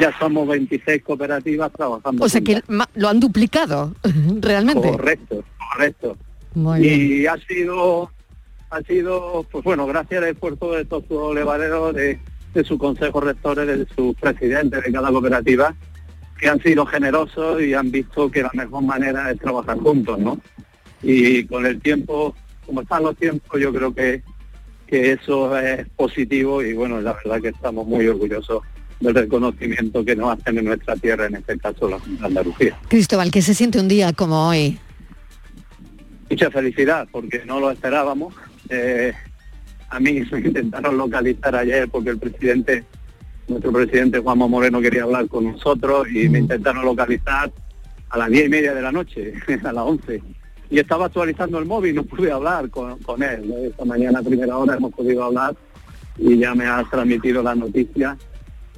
[0.00, 2.24] ya somos 26 cooperativas trabajando.
[2.24, 2.62] O sea que
[2.94, 3.94] lo han duplicado,
[4.40, 4.90] realmente.
[4.90, 6.16] Correcto, correcto.
[6.54, 7.28] Muy y bien.
[7.28, 8.10] ha sido,
[8.70, 12.18] ha sido, pues bueno, gracias al esfuerzo de todos sus olevareros, de,
[12.54, 15.74] de sus consejos rectores, de sus presidentes de cada cooperativa,
[16.38, 20.38] que han sido generosos y han visto que la mejor manera es trabajar juntos, ¿no?
[21.02, 22.34] Y con el tiempo,
[22.72, 24.22] como están los tiempos, yo creo que,
[24.86, 28.62] que eso es positivo y bueno, la verdad que estamos muy orgullosos
[28.98, 32.78] del reconocimiento que nos hacen en nuestra tierra, en este caso la Junta de Andalucía.
[32.88, 34.78] Cristóbal, ¿qué se siente un día como hoy?
[36.30, 38.34] mucha felicidad porque no lo esperábamos.
[38.70, 39.12] Eh,
[39.90, 42.86] a mí me intentaron localizar ayer porque el presidente,
[43.48, 47.52] nuestro presidente Juanma Moreno quería hablar con nosotros y me intentaron localizar
[48.08, 50.22] a las diez y media de la noche, a las 11.
[50.72, 53.46] Y estaba actualizando el móvil, no pude hablar con, con él.
[53.46, 53.58] ¿no?
[53.58, 55.54] Esta mañana a primera hora hemos podido hablar
[56.16, 58.16] y ya me ha transmitido la noticia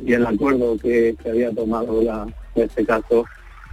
[0.04, 2.26] y el acuerdo que, que había tomado ya,
[2.56, 3.24] en este caso,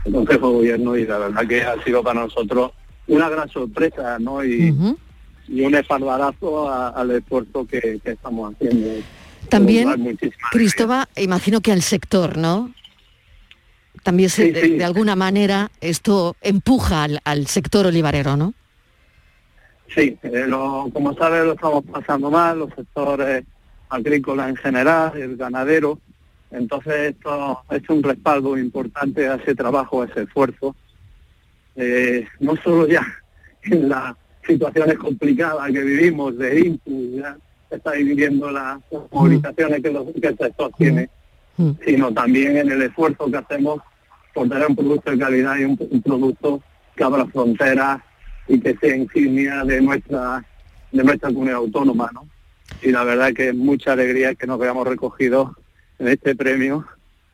[0.05, 2.73] el Consejo de Gobierno y la verdad que ha sido para nosotros
[3.07, 4.45] una gran sorpresa, ¿no?
[4.45, 4.71] Y,
[5.47, 8.87] y un espaldarazo al esfuerzo que, que estamos haciendo.
[9.49, 10.17] También,
[10.51, 12.71] Cristóbal, imagino que al sector, ¿no?
[14.03, 14.77] También se- Sí, de, sí.
[14.77, 18.53] de alguna manera esto empuja al, al sector olivarero, ¿no?
[19.93, 23.43] Sí, eh, lo- como sabes lo estamos pasando mal, los sectores
[23.89, 25.99] agrícolas en general, el ganadero.
[26.49, 30.75] Entonces esto es un respaldo importante a ese trabajo, a ese esfuerzo.
[31.75, 33.05] Eh, no solo ya
[33.63, 34.15] en las
[34.47, 37.37] situaciones complicadas que vivimos de input, ya
[37.69, 41.09] estáis viviendo las las movilizaciones que, los, que el sector tiene,
[41.85, 43.81] sino también en el esfuerzo que hacemos
[44.33, 46.61] por tener un producto de calidad y un, producto
[46.95, 48.01] que abra fronteras
[48.47, 50.43] y que sea insignia de nuestra
[50.91, 52.27] de nuestra comunidad autónoma, ¿no?
[52.81, 55.51] Y la verdad que es mucha alegría que nos veamos recogidos
[55.99, 56.85] en este premio,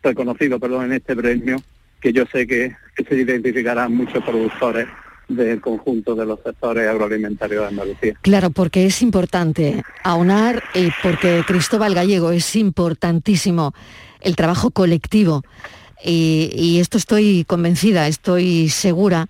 [0.03, 1.57] reconocido, perdón, en este premio,
[1.99, 4.87] que yo sé que se identificarán muchos productores
[5.27, 8.13] del conjunto de los sectores agroalimentarios de Andalucía.
[8.21, 13.73] Claro, porque es importante aunar y porque Cristóbal Gallego es importantísimo
[14.21, 15.43] el trabajo colectivo.
[16.03, 19.27] Y, esto estoy convencida, estoy segura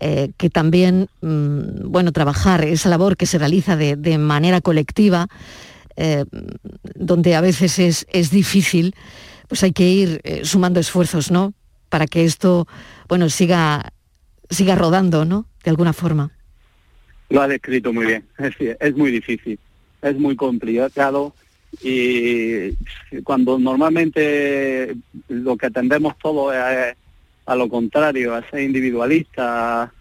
[0.00, 5.28] eh, que también, mm, bueno, trabajar esa labor que se realiza de, manera colectiva,
[5.96, 6.24] eh,
[6.94, 8.94] donde a veces es, es difícil,
[9.48, 11.52] pues hay que ir eh, sumando esfuerzos, ¿no?
[11.88, 12.66] Para que esto,
[13.08, 13.92] bueno, siga,
[14.50, 15.46] siga rodando, ¿no?
[15.64, 16.30] De alguna forma.
[17.28, 18.24] Lo ha descrito muy bien.
[18.80, 19.58] Es, muy difícil,
[20.02, 21.34] es muy complicado
[21.82, 22.72] y
[23.24, 24.96] cuando normalmente
[25.28, 26.96] lo que atendemos todo es
[27.44, 29.92] a lo contrario, a ser individualista,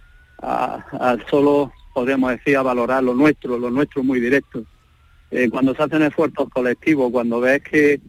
[0.41, 4.63] a solo, podríamos decir, a valorar lo nuestro, lo nuestro muy directo.
[5.31, 7.99] Eh, cuando se hacen esfuerzos colectivos, cuando ves que,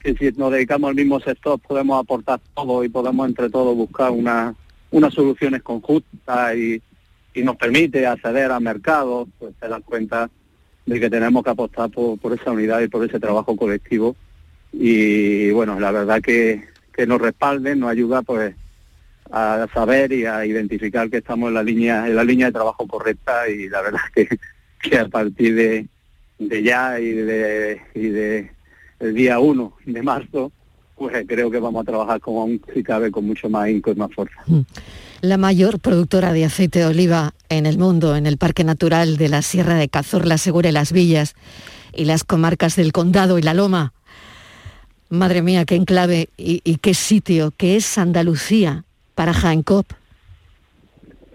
[0.00, 4.10] que si nos dedicamos al mismo sector podemos aportar todo y podemos entre todos buscar
[4.10, 4.54] una,
[4.92, 6.80] unas soluciones conjuntas y,
[7.34, 10.30] y nos permite acceder al mercado, pues te das cuenta
[10.86, 14.14] de que tenemos que apostar por, por esa unidad y por ese trabajo colectivo.
[14.72, 18.54] Y bueno, la verdad que, que nos respalden, nos ayuda pues
[19.30, 22.86] a saber y a identificar que estamos en la línea, en la línea de trabajo
[22.86, 24.28] correcta y la verdad que,
[24.82, 25.88] que a partir de,
[26.38, 28.50] de ya y de, y de
[29.00, 30.52] el día 1 de marzo,
[31.02, 33.96] pues creo que vamos a trabajar como aún si cabe con mucho más inco y
[33.96, 34.40] más fuerza.
[34.46, 34.60] Mm.
[35.22, 39.28] La mayor productora de aceite de oliva en el mundo, en el Parque Natural de
[39.28, 41.34] la Sierra de Cazorla, Segura y Las Villas
[41.92, 43.92] y las comarcas del Condado y La Loma.
[45.10, 48.84] Madre mía, qué enclave y, y qué sitio, que es Andalucía
[49.14, 49.86] para Jaén Cop.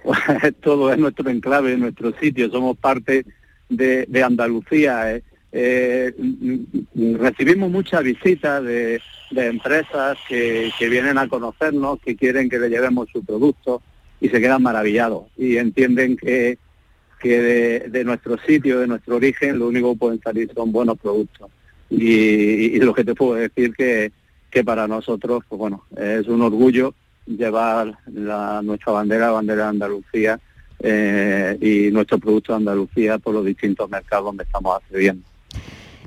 [0.62, 3.26] Todo es nuestro enclave, nuestro sitio, somos parte
[3.70, 5.14] de, de Andalucía.
[5.14, 5.24] eh.
[5.52, 6.14] Eh,
[7.18, 13.24] recibimos muchas visitas de, empresas que, vienen a conocernos, que quieren que le llevemos su
[13.24, 13.82] producto
[14.20, 16.58] y se quedan maravillados y entienden que,
[17.20, 17.42] que
[17.90, 21.50] de, nuestro sitio, de nuestro origen, lo único que pueden salir son buenos productos.
[21.90, 24.12] Y, lo que te puedo decir que,
[24.50, 26.94] que para nosotros, pues bueno, es un orgullo
[27.26, 30.40] llevar nuestra bandera, la bandera de Andalucía
[30.80, 35.24] eh, y nuestro producto de Andalucía por los distintos mercados donde estamos accediendo.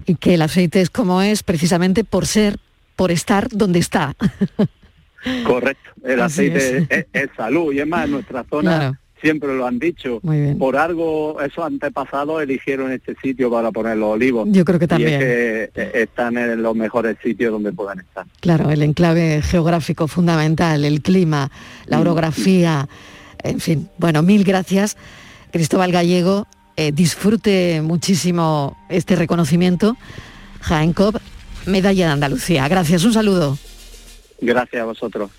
[0.07, 2.59] Y que el aceite es como es precisamente por ser,
[2.97, 4.15] por estar donde está.
[5.45, 6.91] Correcto, el Así aceite es.
[6.91, 6.91] es.
[6.91, 8.97] Es, es salud y es más, en nuestra zona Claro.
[9.21, 10.19] siempre lo han dicho.
[10.23, 10.59] Muy bien.
[10.59, 14.49] Por algo esos antepasados eligieron este sitio para poner los olivos.
[14.51, 15.13] Yo creo que Y también.
[15.15, 18.25] es que eh, están en los mejores sitios donde pueden estar.
[18.41, 21.51] Claro, el enclave geográfico fundamental, el clima,
[21.87, 22.89] la orografía,
[23.43, 23.91] en fin.
[23.99, 24.97] Bueno, mil gracias,
[25.53, 26.47] Cristóbal Gallego.
[26.81, 29.99] Eh, disfrute muchísimo este reconocimiento.
[30.63, 31.17] Jaén Cop,
[31.67, 32.67] medalla de Andalucía.
[32.69, 33.59] Gracias, un saludo.
[34.41, 35.31] Gracias a vosotros.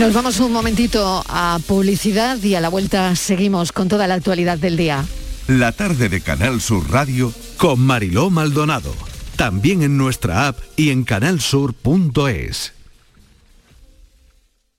[0.00, 4.58] Nos vamos un momentito a publicidad y a la vuelta seguimos con toda la actualidad
[4.58, 5.04] del día.
[5.46, 8.92] La tarde de Canal Sur Radio con Mariló Maldonado.
[9.36, 12.75] También en nuestra app y en canalsur.es.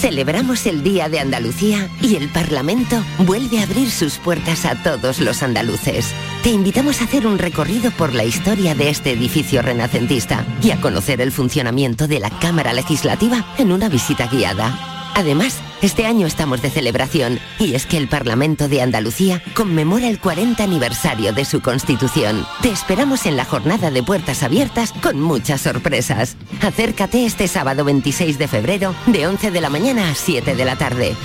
[0.00, 5.20] Celebramos el Día de Andalucía y el Parlamento vuelve a abrir sus puertas a todos
[5.20, 6.14] los andaluces.
[6.42, 10.80] Te invitamos a hacer un recorrido por la historia de este edificio renacentista y a
[10.80, 14.99] conocer el funcionamiento de la Cámara Legislativa en una visita guiada.
[15.14, 20.20] Además, este año estamos de celebración y es que el Parlamento de Andalucía conmemora el
[20.20, 22.46] 40 aniversario de su constitución.
[22.62, 26.36] Te esperamos en la jornada de puertas abiertas con muchas sorpresas.
[26.60, 30.76] Acércate este sábado 26 de febrero de 11 de la mañana a 7 de la
[30.76, 31.16] tarde.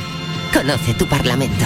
[0.53, 1.65] Conoce tu Parlamento.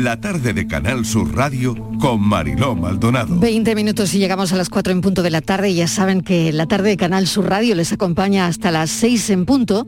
[0.00, 3.38] La tarde de Canal Sur Radio con Mariló Maldonado.
[3.38, 6.52] 20 minutos y llegamos a las 4 en punto de la tarde ya saben que
[6.52, 9.86] la tarde de Canal Sur Radio les acompaña hasta las 6 en punto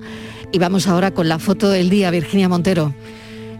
[0.52, 2.94] y vamos ahora con la foto del día, Virginia Montero.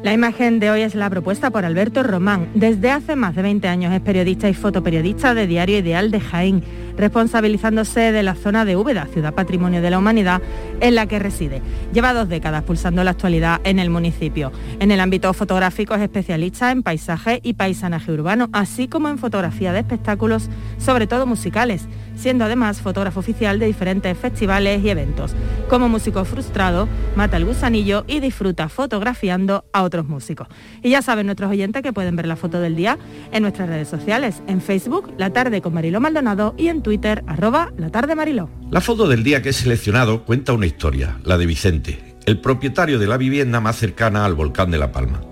[0.03, 2.49] La imagen de hoy es la propuesta por Alberto Román.
[2.55, 6.65] Desde hace más de 20 años es periodista y fotoperiodista de Diario Ideal de Jaén,
[6.97, 10.43] responsabilizándose de la zona de Úbeda, ciudad patrimonio de la humanidad,
[10.81, 11.63] en la que reside.
[11.93, 14.51] Lleva dos décadas pulsando la actualidad en el municipio.
[14.81, 19.73] En el ámbito fotográfico es especialista en paisaje y paisanaje urbano, así como en fotografía
[19.73, 21.87] de espectáculos, sobre todo musicales
[22.23, 25.33] siendo además fotógrafo oficial de diferentes festivales y eventos.
[25.69, 30.47] Como músico frustrado, mata el gusanillo y disfruta fotografiando a otros músicos.
[30.85, 32.97] Y ya saben nuestros oyentes que pueden ver la foto del día
[33.33, 37.73] en nuestras redes sociales, en Facebook, La Tarde con Mariló Maldonado y en Twitter, arroba
[37.77, 38.49] La Tarde Mariló.
[38.71, 43.01] La foto del día que he seleccionado cuenta una historia, la de Vicente, el propietario
[43.01, 45.23] de la vivienda más cercana al volcán de La Palma.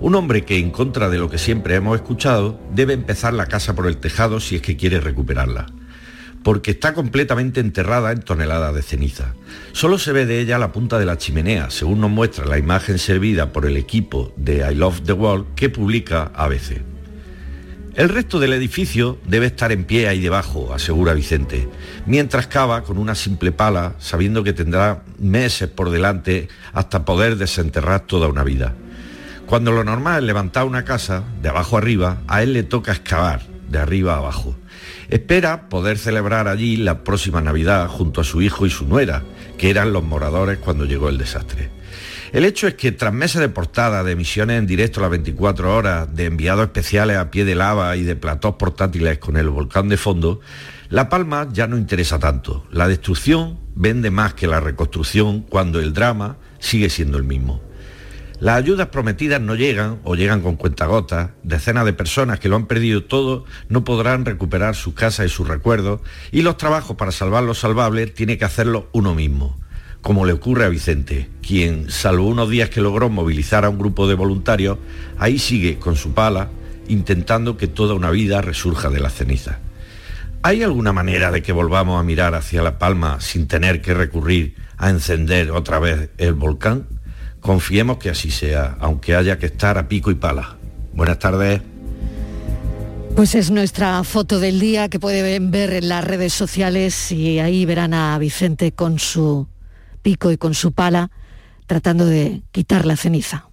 [0.00, 3.74] Un hombre que, en contra de lo que siempre hemos escuchado, debe empezar la casa
[3.74, 5.64] por el tejado si es que quiere recuperarla
[6.46, 9.34] porque está completamente enterrada en toneladas de ceniza.
[9.72, 13.00] Solo se ve de ella la punta de la chimenea, según nos muestra la imagen
[13.00, 16.82] servida por el equipo de I Love the World que publica ABC.
[17.96, 21.68] El resto del edificio debe estar en pie ahí debajo, asegura Vicente,
[22.06, 28.02] mientras cava con una simple pala, sabiendo que tendrá meses por delante hasta poder desenterrar
[28.02, 28.72] toda una vida.
[29.46, 33.42] Cuando lo normal es levantar una casa, de abajo arriba, a él le toca excavar,
[33.68, 34.54] de arriba a abajo.
[35.08, 39.22] Espera poder celebrar allí la próxima Navidad junto a su hijo y su nuera,
[39.56, 41.70] que eran los moradores cuando llegó el desastre.
[42.32, 46.14] El hecho es que tras meses de portada, de emisiones en directo las 24 horas,
[46.14, 49.96] de enviados especiales a pie de lava y de platós portátiles con el volcán de
[49.96, 50.40] fondo,
[50.88, 52.66] La Palma ya no interesa tanto.
[52.70, 57.65] La destrucción vende más que la reconstrucción cuando el drama sigue siendo el mismo.
[58.38, 61.30] Las ayudas prometidas no llegan o llegan con cuentagotas.
[61.42, 65.48] Decenas de personas que lo han perdido todo no podrán recuperar sus casas y sus
[65.48, 69.58] recuerdos y los trabajos para salvar lo salvable tiene que hacerlo uno mismo.
[70.02, 74.06] Como le ocurre a Vicente, quien, salvo unos días que logró movilizar a un grupo
[74.06, 74.78] de voluntarios,
[75.18, 76.50] ahí sigue con su pala
[76.88, 79.56] intentando que toda una vida resurja de las cenizas.
[80.42, 84.54] ¿Hay alguna manera de que volvamos a mirar hacia La Palma sin tener que recurrir
[84.76, 86.86] a encender otra vez el volcán?
[87.46, 90.56] Confiemos que así sea, aunque haya que estar a pico y pala.
[90.92, 91.62] Buenas tardes.
[93.14, 97.64] Pues es nuestra foto del día que pueden ver en las redes sociales y ahí
[97.64, 99.46] verán a Vicente con su
[100.02, 101.12] pico y con su pala
[101.68, 103.46] tratando de quitar la ceniza.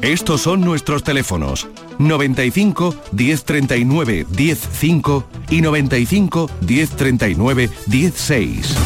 [0.00, 1.68] Estos son nuestros teléfonos
[1.98, 8.76] 95 1039 105 y 95 1039 16.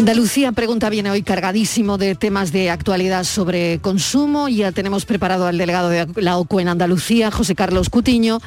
[0.00, 4.48] Andalucía Pregunta viene hoy cargadísimo de temas de actualidad sobre consumo.
[4.48, 8.38] Ya tenemos preparado al delegado de la OCU en Andalucía, José Carlos Cutiño,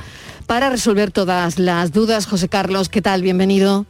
[0.47, 2.25] para resolver todas las dudas.
[2.25, 3.21] José Carlos, ¿qué tal?
[3.21, 3.85] Bienvenido.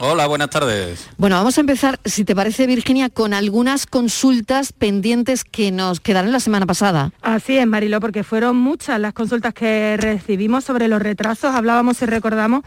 [0.00, 1.08] Hola, buenas tardes.
[1.16, 6.32] Bueno, vamos a empezar, si te parece, Virginia, con algunas consultas pendientes que nos quedaron
[6.32, 7.12] la semana pasada.
[7.22, 11.54] Así es, Marilo, porque fueron muchas las consultas que recibimos sobre los retrasos.
[11.54, 12.64] Hablábamos y recordamos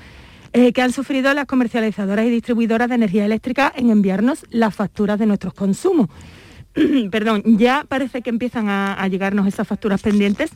[0.54, 5.20] eh, que han sufrido las comercializadoras y distribuidoras de energía eléctrica en enviarnos las facturas
[5.20, 6.08] de nuestros consumos.
[7.12, 10.52] Perdón, ya parece que empiezan a, llegarnos esas facturas pendientes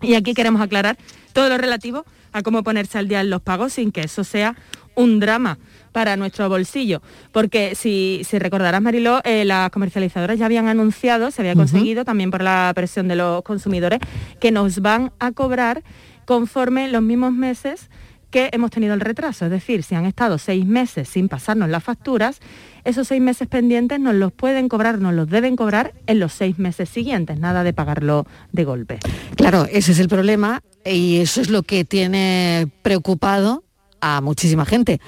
[0.00, 0.96] y aquí queremos aclarar
[1.32, 4.56] todo lo relativo a cómo ponerse al día en los pagos sin que eso sea
[4.94, 5.58] un drama
[5.92, 7.02] para nuestro bolsillo.
[7.32, 12.42] Porque si, recordarás, Mariló, eh, las comercializadoras ya habían anunciado, se había conseguido también por
[12.42, 14.00] la presión de los consumidores,
[14.40, 15.82] que nos van a cobrar
[16.24, 17.90] conforme los mismos meses
[18.30, 19.46] que hemos tenido el retraso.
[19.46, 22.40] Es decir, si han estado seis meses sin pasarnos las facturas,
[22.84, 26.58] esos seis meses pendientes nos los pueden cobrar, nos los deben cobrar en los seis
[26.58, 28.98] meses siguientes, nada de pagarlo de golpe.
[29.36, 33.64] Claro, ese es el problema y eso es lo que tiene preocupado
[34.00, 35.00] a muchísima gente.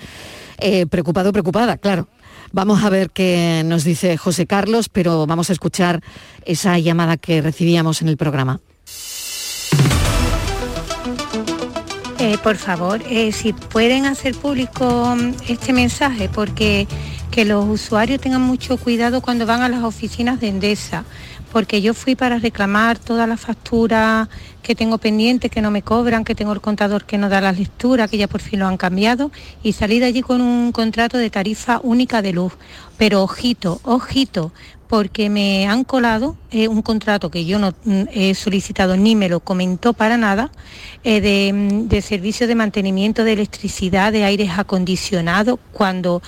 [0.59, 2.09] Eh, preocupado, preocupada, claro.
[2.53, 6.03] Vamos a ver qué nos dice José Carlos, pero vamos a escuchar
[6.45, 8.61] esa llamada que recibíamos en el programa.
[12.25, 16.87] Eh, por favor, eh, si pueden hacer público mm, este mensaje, porque
[17.33, 21.05] que los usuarios tengan mucho cuidado cuando van a las oficinas de Endesa,
[21.51, 24.29] porque yo fui para reclamar todas las facturas
[24.63, 27.59] que tengo pendientes, que no me cobran, que tengo el contador que no da las
[27.59, 29.33] lecturas, que ya por fin lo han cambiado,
[29.65, 32.53] y salí de allí con un contrato de tarifa única de luz.
[32.99, 34.53] Pero ojito, ojito,
[34.93, 39.31] porque me han colado eh, un contrato que yo no mm, he solicitado ni me
[39.31, 40.51] lo comentó para nada,
[41.03, 46.21] eh, de, mm, de servicio de mantenimiento de electricidad, de aires acondicionados, cuando,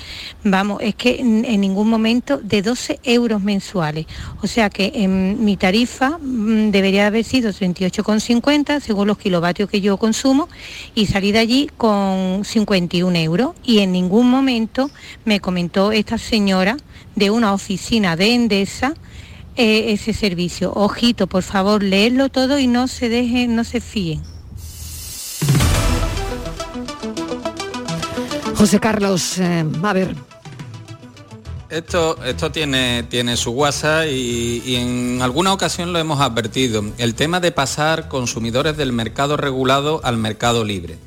[0.44, 4.06] vamos, es que en, en ningún momento de 12 euros mensuales.
[4.40, 9.82] O sea que en mi tarifa mm, debería haber sido 38,50 según los kilovatios que
[9.82, 10.48] yo consumo
[10.94, 14.90] y salí de allí con 51 euros y en ningún momento
[15.26, 16.78] me comentó esta señora
[17.14, 18.94] de una oficina de Endesa
[19.56, 20.72] eh, ese servicio.
[20.74, 24.22] Ojito, por favor, leedlo todo y no se dejen, no se fíen.
[28.56, 30.14] José Carlos, eh, a ver,
[31.68, 36.84] Esto, esto tiene, tiene su WhatsApp y, y en alguna ocasión lo hemos advertido.
[36.98, 40.98] El tema de pasar consumidores del mercado regulado al mercado libre.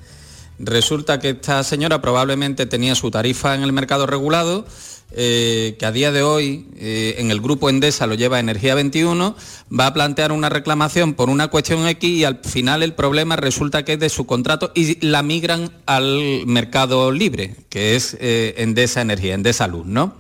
[0.60, 4.66] Resulta que esta señora probablemente tenía su tarifa en el mercado regulado,
[5.12, 9.36] eh, que a día de hoy eh, en el grupo Endesa lo lleva Energía 21,
[9.78, 13.86] va a plantear una reclamación por una cuestión X y al final el problema resulta
[13.86, 19.02] que es de su contrato y la migran al mercado libre, que es eh, Endesa
[19.02, 20.16] Energía, Endesa Luz, ¿no?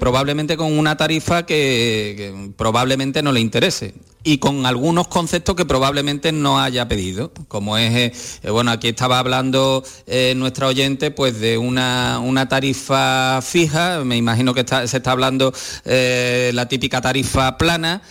[0.00, 3.94] Probablemente con una tarifa que probablemente no le interese
[4.26, 8.12] y con algunos conceptos que probablemente no haya pedido, como es, eh,
[8.42, 14.16] eh, bueno, aquí estaba hablando eh, nuestra oyente pues de una, una tarifa fija, me
[14.16, 15.52] imagino que se está hablando
[15.84, 18.02] la típica tarifa plana,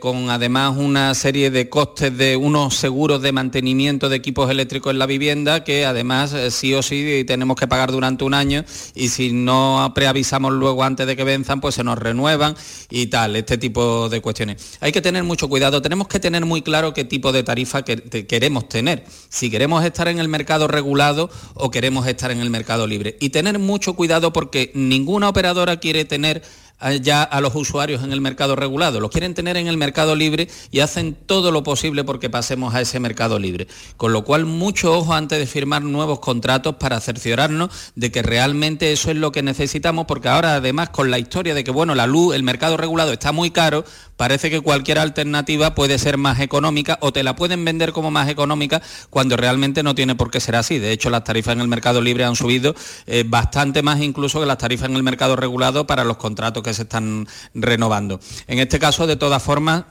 [0.00, 5.00] con además una serie de costes de unos seguros de mantenimiento de equipos eléctricos en
[5.00, 8.64] la vivienda que además sí o sí tenemos que pagar durante un año
[8.94, 12.54] y si no preavisamos luego antes de que venzan pues se nos renuevan
[12.90, 14.78] y tal, este tipo de cuestiones.
[14.80, 18.26] Hay que tener mucho cuidado, tenemos que tener muy claro qué tipo de tarifa que-
[18.26, 22.86] queremos tener, si queremos estar en el mercado regulado o queremos estar en el mercado
[22.86, 23.16] libre.
[23.18, 26.42] Y tener mucho cuidado porque ninguna operadora quiere tener
[26.78, 30.16] a- ya a los usuarios en el mercado regulado, los quieren tener en el mercado
[30.16, 33.68] libre y hacen todo lo posible porque pasemos a ese mercado libre.
[33.96, 38.92] Con lo cual, mucho ojo antes de firmar nuevos contratos para cerciorarnos de que realmente
[38.92, 42.08] eso es lo que necesitamos, porque ahora además con la historia de que bueno, la
[42.08, 43.84] luz, el mercado regulado está muy caro,
[44.22, 48.28] parece que cualquier alternativa puede ser más económica o te la pueden vender como más
[48.28, 50.78] económica cuando realmente no tiene por qué ser así.
[50.78, 52.72] De hecho, las tarifas en el mercado libre han subido
[53.06, 56.72] eh, bastante más incluso que las tarifas en el mercado regulado para los contratos que
[56.72, 58.20] se están renovando.
[58.46, 59.86] En este caso, de todas formas,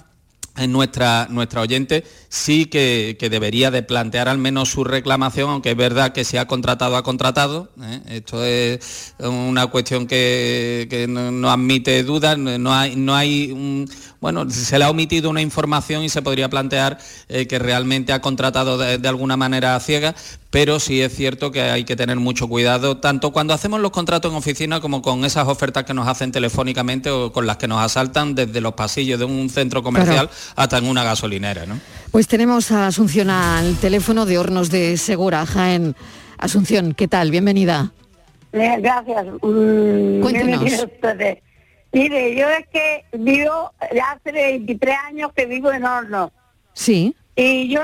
[0.67, 5.77] nuestra, nuestra oyente sí que, que debería de plantear al menos su reclamación, aunque es
[5.77, 7.69] verdad que si ha contratado, ha contratado.
[7.81, 8.01] ¿eh?
[8.07, 13.87] Esto es una cuestión que, que no, admite dudas, no hay, no hay
[14.21, 18.21] bueno, se le ha omitido una información y se podría plantear eh, que realmente ha
[18.21, 20.13] contratado de, alguna manera ciega,
[20.51, 24.31] pero sí es cierto que hay que tener mucho cuidado, tanto cuando hacemos los contratos
[24.31, 27.83] en oficina como con esas ofertas que nos hacen telefónicamente o con las que nos
[27.83, 30.29] asaltan desde los pasillos de un centro comercial
[30.77, 31.79] en una gasolinera, ¿no?
[32.11, 35.95] Pues tenemos a Asunción al teléfono de Hornos de Segura, Jaén.
[36.37, 37.31] Asunción, ¿qué tal?
[37.31, 37.91] Bienvenida.
[38.51, 39.25] Eh, Gracias.
[39.41, 40.63] Mm, Cuéntenos.
[41.93, 46.31] Mire, yo es que vivo, ya hace 23 años que vivo en Hornos.
[46.73, 47.15] Sí.
[47.35, 47.81] Y yo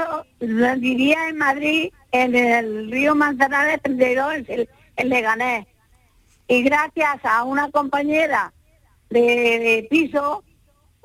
[0.78, 5.68] vivía en Madrid, en el río Manzanares 32, en, el- en Leganés.
[6.47, 8.53] Y gracias a una compañera
[9.09, 10.43] de, de piso,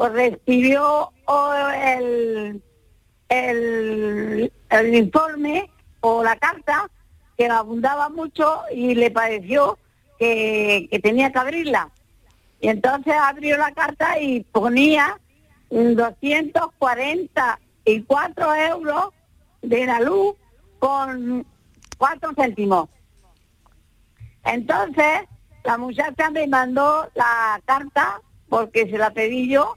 [0.09, 1.11] recibió
[1.75, 2.63] el,
[3.29, 5.69] el, el informe
[6.01, 6.89] o la carta
[7.37, 9.77] que abundaba mucho y le pareció
[10.19, 11.91] que, que tenía que abrirla.
[12.61, 15.19] Y entonces abrió la carta y ponía
[15.71, 19.09] mm, 244 euros
[19.63, 20.35] de la luz
[20.79, 21.47] con
[21.99, 22.89] 4 céntimos.
[24.45, 25.23] Entonces,
[25.65, 29.77] la muchacha me mandó la carta, porque se la pedí yo,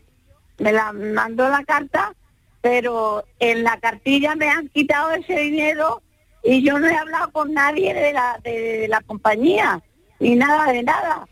[0.57, 2.13] me la mandó la carta,
[2.61, 6.01] pero en la cartilla me han quitado ese dinero
[6.43, 9.81] y yo no he hablado con nadie de la, de la compañía,
[10.19, 11.27] ni nada de nada.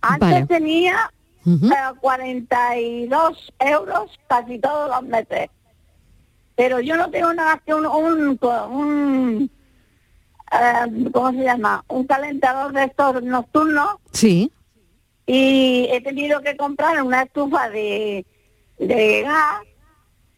[0.00, 0.46] Antes Vale.
[0.46, 1.10] tenía
[1.44, 1.66] Ujú.
[1.66, 5.50] eh, 42 euros casi todos los meses.
[6.56, 9.50] Pero yo no tengo nada que un, un, un,
[10.52, 11.84] eh, ¿cómo se llama?
[11.88, 14.50] Un calentador de estos nocturnos Sí.
[15.26, 18.26] y he tenido que comprar una estufa de,
[18.78, 19.62] de gas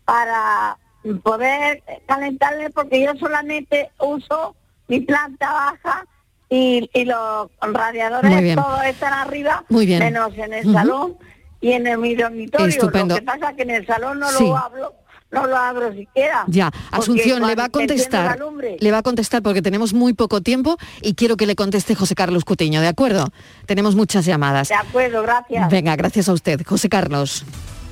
[0.05, 0.77] para
[1.23, 4.55] poder calentarle porque yo solamente uso
[4.89, 6.05] mi planta baja
[6.49, 10.01] y, y los radiadores todos están arriba, Muy bien.
[10.01, 11.17] menos en el salón
[11.61, 12.67] y en el mi dormitorio.
[12.67, 13.15] Estupendo.
[13.15, 14.45] Lo que pasa es que en el salón no Sí.
[14.45, 14.95] lo hablo
[15.33, 16.43] no lo abro siquiera.
[16.49, 18.37] Ya, Asunción le va a contestar.
[18.81, 22.17] Le va a contestar porque tenemos muy poco tiempo y quiero que le conteste José
[22.17, 23.29] Carlos Cutiño, ¿de acuerdo?
[23.67, 24.71] Tenemos muchas llamadas.
[24.71, 25.71] De acuerdo, gracias.
[25.71, 27.45] Venga, gracias a usted, José Carlos.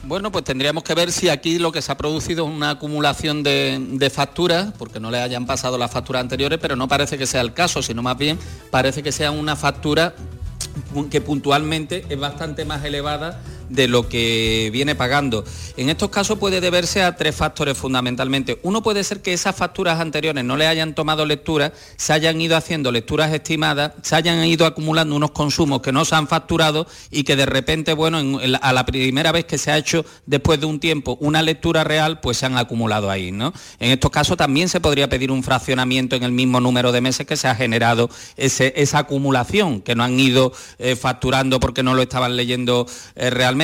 [0.09, 3.42] Bueno, pues tendríamos que ver si aquí lo que se ha producido es una acumulación
[3.42, 7.42] de, facturas, porque no le hayan pasado las facturas anteriores, pero no parece que sea
[7.42, 8.38] el caso, sino más bien
[8.70, 10.14] parece que sea una factura
[11.11, 15.44] que puntualmente es bastante más elevada de lo que viene pagando.
[15.76, 18.58] En estos casos puede deberse a tres factores fundamentalmente.
[18.62, 22.56] Uno puede ser que esas facturas anteriores no le hayan tomado lectura, se hayan ido
[22.56, 27.24] haciendo lecturas estimadas, se hayan ido acumulando unos consumos que no se han facturado y
[27.24, 30.80] que de repente, bueno, a la primera vez que se ha hecho después de un
[30.80, 33.52] tiempo una lectura real, pues se han acumulado ahí, ¿no?
[33.80, 37.26] En estos casos también se podría pedir un fraccionamiento en el mismo número de meses
[37.26, 41.94] que se ha generado ese- esa acumulación, que no han ido eh, facturando porque no
[41.94, 43.57] lo estaban leyendo eh, realmente.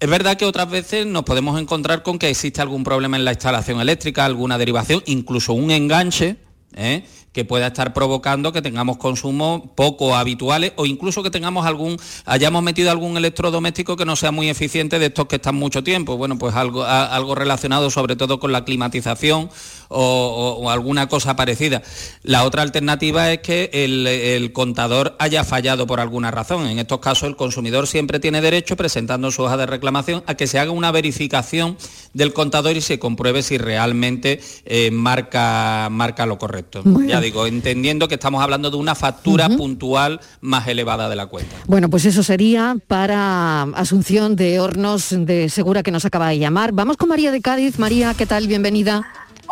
[0.00, 3.32] Es verdad que otras veces nos podemos encontrar con que existe algún problema en la
[3.32, 6.36] instalación eléctrica, alguna derivación, incluso un enganche.
[6.74, 7.04] ¿eh?
[7.32, 11.96] que pueda estar provocando que tengamos consumos poco habituales o incluso que tengamos algún,
[12.26, 16.16] hayamos metido algún electrodoméstico que no sea muy eficiente de estos que están mucho tiempo.
[16.16, 19.48] Bueno, pues algo, algo relacionado sobre todo con la climatización
[19.92, 21.82] o, alguna cosa parecida.
[22.22, 26.66] La otra alternativa es que el, el contador haya fallado por alguna razón.
[26.66, 30.46] En estos casos el consumidor siempre tiene derecho, presentando su hoja de reclamación, a que
[30.46, 31.76] se haga una verificación
[32.14, 36.82] del contador y se compruebe si realmente eh, marca, marca lo correcto.
[37.06, 41.56] Ya digo, entendiendo que estamos hablando de una factura puntual más elevada de la cuenta.
[41.66, 46.72] Bueno, pues eso sería para Asunción de Hornos de Segura que nos acaba de llamar.
[46.72, 47.78] Vamos con María de Cádiz.
[47.78, 48.46] María, ¿qué tal?
[48.46, 49.02] Bienvenida.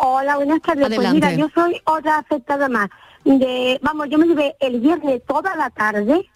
[0.03, 0.85] Hola, buenas tardes.
[0.85, 1.19] Adelante.
[1.19, 2.89] Pues mira, yo soy otra afectada más.
[3.23, 6.27] De, vamos, yo me llevé el viernes toda la tarde,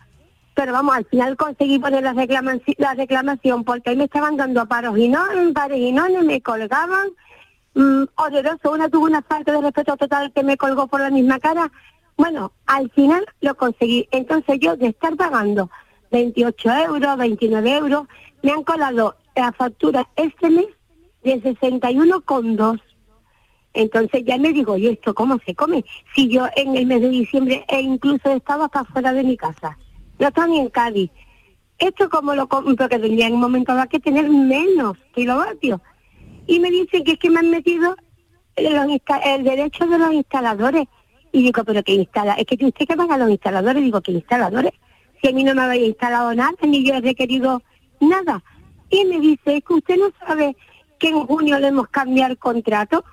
[0.53, 4.67] pero vamos, al final conseguí poner la, reclamaci- la reclamación porque ahí me estaban dando
[4.67, 7.07] paroginones, paroginones, me colgaban.
[7.73, 11.39] Mm, horroroso, una tuvo una falta de respeto total que me colgó por la misma
[11.39, 11.71] cara.
[12.17, 14.07] Bueno, al final lo conseguí.
[14.11, 15.71] Entonces yo de estar pagando
[16.11, 18.07] 28 euros, 29 euros,
[18.43, 20.67] me han colado la factura este mes
[21.23, 22.79] de 61,2.
[23.75, 25.83] Entonces ya me digo, ¿y esto cómo se come?
[26.15, 29.77] Si yo en el mes de diciembre e incluso estaba para fuera de mi casa.
[30.17, 31.11] No estaba ni en Cádiz.
[31.77, 35.81] Esto como lo porque tendría en un momento dado que tener menos kilovatios.
[36.47, 37.97] Y me dicen que es que me han metido
[38.55, 40.87] los el derecho de los instaladores.
[41.33, 43.83] Y digo, pero que instala, es que usted que pagar los instaladores.
[43.83, 44.71] Digo, ¿qué instaladores?
[45.21, 47.61] Si a mí no me había instalado nada, ni yo he requerido
[47.99, 48.41] nada.
[48.89, 50.55] Y me dice, es que usted no sabe
[50.97, 53.03] que en junio le hemos cambiado el contrato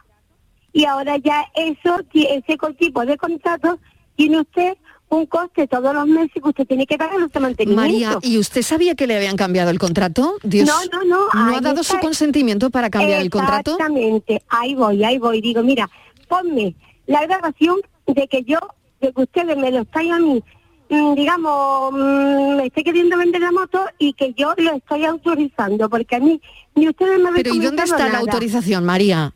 [0.72, 3.78] y ahora ya eso, ese tipo de contrato
[4.16, 4.76] tiene usted
[5.08, 7.74] un coste todos los meses que usted tiene que pagar los mantenimiento.
[7.76, 10.36] María, ¿y usted sabía que le habían cambiado el contrato?
[10.42, 13.72] Dios, No, no, no, ¿No ha dado está- su consentimiento para cambiar el contrato?
[13.72, 15.42] Exactamente, ahí voy, ahí voy.
[15.42, 15.88] Digo, mira,
[16.28, 16.74] ponme
[17.06, 18.58] la grabación de que yo,
[19.02, 20.42] de que ustedes me lo están a mí,
[20.88, 25.90] mm, digamos, mm, me estoy queriendo vender la moto y que yo lo estoy autorizando,
[25.90, 26.40] porque a mí
[26.74, 29.34] ni ustedes me Pero ¿y dónde está la autorización, María?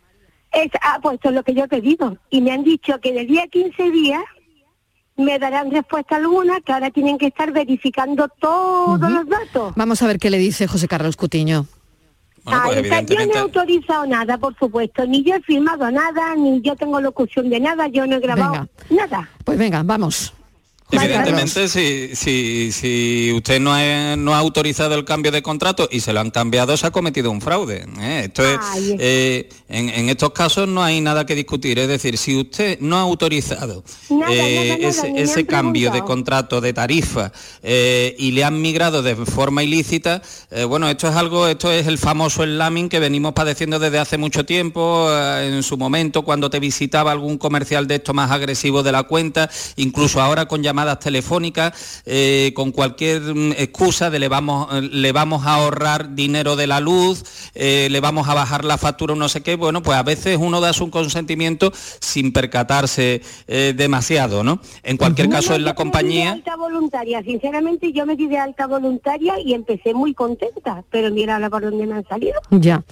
[0.64, 2.16] Es, ah, pues eso es lo que yo he pedido.
[2.30, 4.22] Y me han dicho que de día a 15 días
[5.16, 9.72] me darán respuesta alguna, que ahora tienen que estar verificando todos los datos.
[9.76, 11.66] Vamos a ver qué le dice José Carlos Cutiño.
[12.44, 13.38] Bueno, pues Ah, sea, yo no he evidentemente...
[13.38, 17.88] autorizado nada, por supuesto, ni yo he firmado nada, ni yo tengo locución de nada,
[17.88, 19.28] yo no he grabado nada.
[19.44, 20.32] Pues venga, vamos.
[20.88, 25.98] Evidentemente, si, si, si usted no ha, no ha autorizado el cambio de contrato y
[25.98, 27.84] se lo han cambiado, se ha cometido un fraude.
[28.00, 28.22] ¿eh?
[28.26, 31.80] Esto es, es- eh, en, en estos casos no hay nada que discutir.
[31.80, 36.60] Es decir, si usted no ha autorizado Nada, eh, nada, nada, ese, cambio de contrato,
[36.60, 37.32] de tarifa,
[37.64, 40.22] y le han migrado de forma ilícita,
[40.68, 44.44] bueno, esto es algo, esto es el famoso slamming que venimos padeciendo desde hace mucho
[44.46, 45.08] tiempo,
[45.40, 49.50] en su momento cuando te visitaba algún comercial de esto más agresivo de la cuenta,
[49.74, 55.46] incluso ahora con llamadas telefónicas, eh, con cualquier mm, excusa de le vamos, le vamos
[55.46, 57.24] a ahorrar dinero de la luz,
[57.54, 60.38] eh, le vamos a bajar la factura o no sé qué, bueno, pues a veces
[60.40, 64.60] uno da su consentimiento sin percatarse eh, demasiado, ¿no?
[64.82, 66.32] En cualquier caso, en la Yo me di de compañía...
[66.32, 71.34] alta voluntaria, sinceramente yo me di de alta voluntaria y empecé muy contenta, pero mira
[71.34, 72.40] ahora por dónde me han salido.
[72.50, 72.84] Ya.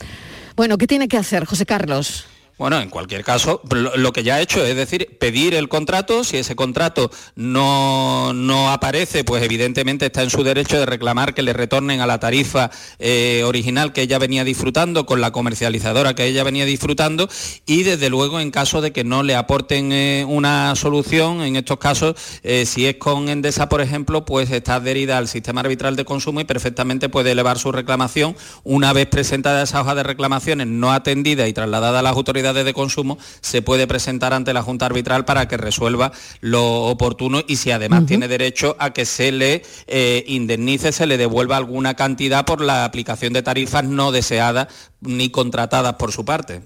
[0.57, 2.27] Bueno, ¿qué tiene que hacer, José Carlos?
[2.57, 6.37] Bueno, en cualquier caso, lo, que ya ha hecho es decir, pedir el contrato, si
[6.37, 11.53] ese contrato no, no aparece, pues evidentemente está en su derecho de reclamar que le
[11.53, 16.45] retornen a la tarifa eh, original que ella venía disfrutando, con la comercializadora que ella
[16.45, 17.29] venía disfrutando,
[17.67, 21.79] y desde luego en caso de que no le aporten eh, una solución, en estos
[21.79, 26.05] casos, eh, si es con Endesa, por ejemplo, pues está adherida al sistema arbitral de
[26.05, 28.37] consumo y perfectamente puede elevar su reclamación.
[28.63, 32.75] Una vez presentada esa hoja de reclamaciones no atendida y trasladada a las autoridades de
[32.75, 37.71] consumo, se puede presentar ante la Junta Arbitral para que resuelva lo oportuno y si
[37.71, 42.61] además tiene derecho a que se le eh, indemnice, se le devuelva alguna cantidad por
[42.61, 44.69] la aplicación de tarifas no deseadas
[45.01, 46.63] ni contratadas por su parte.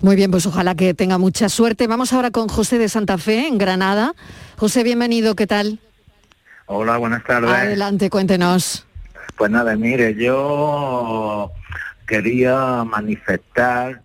[0.00, 1.86] Muy bien, pues ojalá que tenga mucha suerte.
[1.86, 4.14] Vamos ahora con José de Santa Fe, en Granada.
[4.56, 5.78] José, bienvenido, ¿qué tal?
[6.66, 7.50] Hola, buenas tardes.
[7.50, 8.86] Adelante, cuéntenos.
[9.36, 11.50] Pues nada, mire, yo
[12.06, 14.02] quería manifestar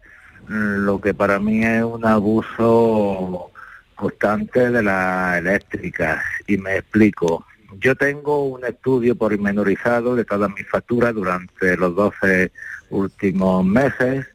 [0.48, 3.52] lo que para mí es un abuso
[3.96, 6.24] constante de la eléctrica.
[6.48, 7.46] Y me explico.
[7.80, 12.52] Yo tengo un estudio pormenorizado de todas mis facturas durante los 12
[12.90, 14.26] últimos meses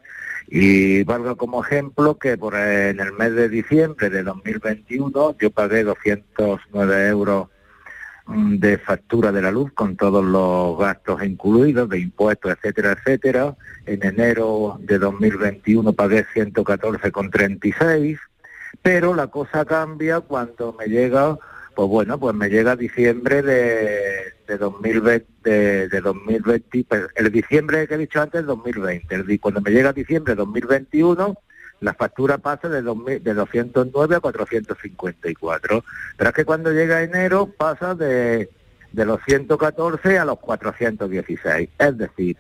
[0.49, 5.83] y valga como ejemplo que por en el mes de diciembre de 2021 yo pagué
[5.83, 7.52] 209 euros Mm,
[8.27, 13.57] de factura de la luz con todos los gastos incluidos, de impuestos, etcétera, etcétera.
[13.87, 18.19] En enero de 2021 pagué 114,36,
[18.81, 21.37] pero la cosa cambia cuando me llega,
[21.75, 27.95] pues bueno, pues me llega diciembre de, de 2020, de, 2020, pues el diciembre que
[27.95, 29.15] he dicho antes, 2020.
[29.15, 31.35] El, cuando me llega diciembre de 2021,
[31.83, 35.85] la factura pasa de, de 209 a 454.
[36.17, 38.49] Pero es que cuando llega enero pasa de,
[38.93, 41.69] de los 114 a los 416.
[41.77, 42.37] Es decir,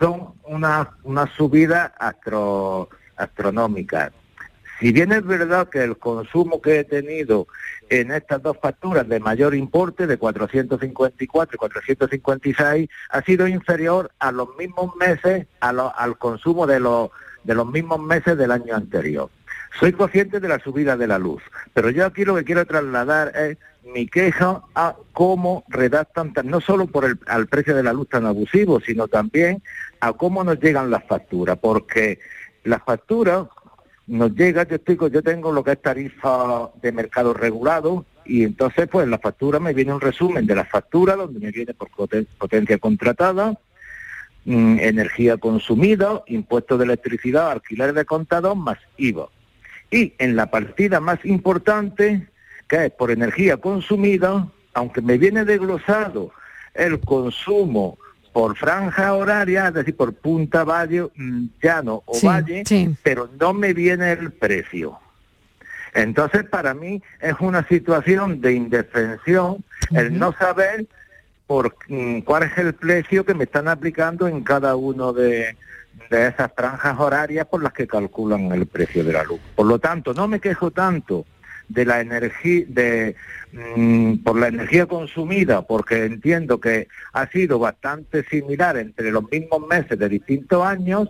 [0.00, 0.90] son una,
[1.36, 4.12] subida astro, astronómica.
[4.80, 7.46] Si bien es verdad que el consumo que he tenido
[7.90, 14.32] en estas dos facturas de mayor importe, de 454 y 456, ha sido inferior a
[14.32, 17.10] los mismos meses, al consumo de los
[17.44, 19.30] de los mismos meses del año anterior.
[19.78, 23.32] Soy consciente de la subida de la luz, pero yo aquí lo que quiero trasladar
[23.36, 28.08] es mi queja a cómo redactan, no solo por el al precio de la luz
[28.08, 29.62] tan abusivo, sino también
[30.00, 32.18] a cómo nos llegan las facturas, porque
[32.64, 33.46] las facturas
[34.06, 38.88] nos llega, yo estoy, yo tengo lo que es tarifa de mercado regulado y entonces
[38.88, 42.78] pues la factura me viene un resumen de la factura donde me viene por potencia
[42.78, 43.58] contratada,
[44.50, 49.28] Mm, energía consumida, impuestos de electricidad, alquiler de contador más IVA.
[49.92, 52.26] Y en la partida más importante,
[52.66, 56.32] que es por energía consumida, aunque me viene desglosado
[56.74, 57.96] el consumo
[58.32, 62.64] por franja horaria, es decir, por punta, valle, mm, llano o valle,
[63.04, 64.98] pero no me viene el precio.
[65.94, 70.88] Entonces, para mí es una situación de indefensión el no saber
[71.50, 75.56] por mm, cuál es el precio que me están aplicando en cada uno de,
[76.08, 79.40] esas franjas horarias por las que calculan el precio de la luz.
[79.56, 81.26] Por lo tanto, no me quejo tanto
[81.68, 83.16] de la energía de
[83.52, 89.66] mm, por la energía consumida porque entiendo que ha sido bastante similar entre los mismos
[89.66, 91.08] meses de distintos años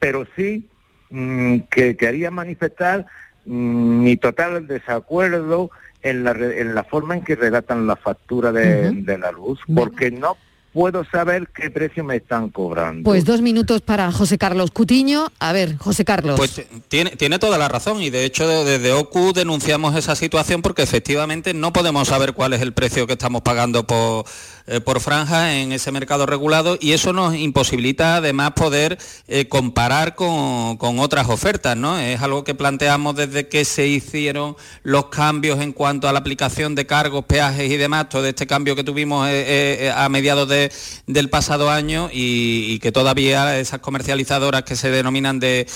[0.00, 0.68] pero sí
[1.10, 3.06] mm, que quería manifestar
[3.44, 5.70] mi total desacuerdo
[6.02, 10.10] en la, en la forma en que redactan la factura de, de la luz, porque
[10.10, 10.36] no
[10.72, 13.02] puedo saber qué precio me están cobrando.
[13.02, 15.28] Pues dos minutos para José Carlos Cutiño.
[15.38, 16.36] A ver, José Carlos.
[16.36, 20.82] Pues tiene, tiene toda la razón y de hecho desde OCU denunciamos esa situación porque
[20.82, 24.24] efectivamente no podemos saber cuál es el precio que estamos pagando por,
[24.68, 30.14] eh, por franja en ese mercado regulado y eso nos imposibilita además poder eh, comparar
[30.14, 31.98] con, con, otras ofertas, ¿no?
[31.98, 36.74] Es algo que planteamos desde que se hicieron los cambios en cuanto a la aplicación
[36.74, 40.70] de cargos, peajes y demás, todo este cambio que tuvimos eh, a mediados de
[41.08, 45.66] del pasado año y, que todavía esas comercializadoras que se denominan de,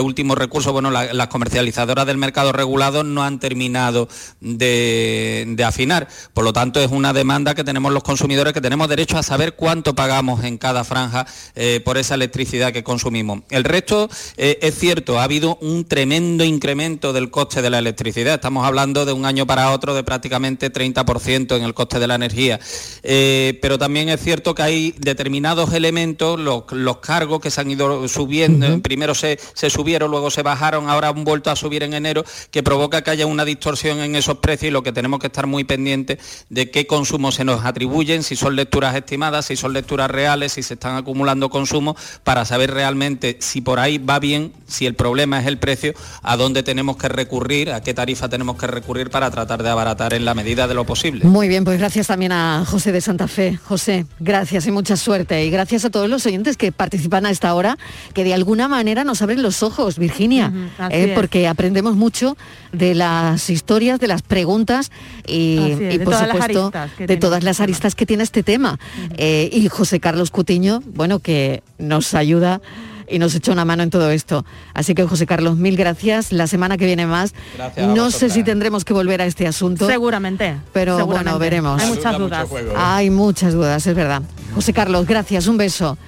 [0.00, 4.08] último recurso, bueno, las comercializadoras del mercado regulado no han terminado
[4.40, 6.08] de, afinar.
[6.34, 9.54] Por lo tanto, es una demanda que tenemos los consumidores, que tenemos derecho a saber
[9.54, 11.24] cuánto pagamos en cada franja
[11.54, 13.40] eh, por esa electricidad que consumimos.
[13.48, 18.34] El resto eh, es cierto, ha habido un tremendo incremento del coste de la electricidad.
[18.34, 22.16] Estamos hablando de un año para otro de prácticamente 30% en el coste de la
[22.16, 22.58] energía.
[23.04, 26.64] Eh, pero también es cierto que hay determinados elementos, los,
[27.00, 31.50] cargos que se han ido subiendo, primero se, subieron, luego se bajaron, ahora han vuelto
[31.50, 34.82] a subir en enero, que provoca que haya una distorsión en esos precios y lo
[34.82, 36.18] que tenemos que estar muy pendientes
[36.48, 40.62] de qué consumo se nos atribuyen, si son lecturas estimadas, si son lecturas reales, si
[40.62, 45.40] se están acumulando consumos, para saber realmente si por ahí va bien, si el problema
[45.40, 49.30] es el precio, a dónde tenemos que recurrir, a qué tarifa tenemos que recurrir para
[49.30, 51.24] tratar de abaratar en la medida de lo posible.
[51.24, 53.58] Muy bien, pues gracias también a José de Santa Fe.
[53.64, 55.44] José, gracias y mucha suerte.
[55.44, 57.78] Y gracias a todos los oyentes que participan a esta hora,
[58.12, 60.52] que de alguna manera nos abren los ojos, Virginia,
[60.90, 62.36] eh, porque aprendemos mucho
[62.72, 64.90] de las historias, de las preguntas
[65.26, 68.78] y, por supuesto de todas las aristas que tiene este tema.
[69.16, 72.60] Eh, y José Carlos Cutiño, bueno, que nos ayuda
[73.08, 74.44] y nos echa una mano en todo esto.
[74.72, 76.32] Así que José Carlos, mil gracias.
[76.32, 77.34] La semana que viene más.
[77.76, 79.86] no sé si tendremos que volver a este asunto.
[79.86, 80.56] Seguramente.
[80.72, 81.82] Pero bueno, veremos.
[81.82, 82.48] Hay muchas dudas.
[82.76, 84.22] Hay muchas dudas, es verdad.
[84.54, 85.98] José Carlos, gracias, un beso.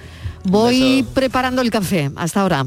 [0.43, 2.11] Voy preparando el café.
[2.15, 2.65] Hasta ahora.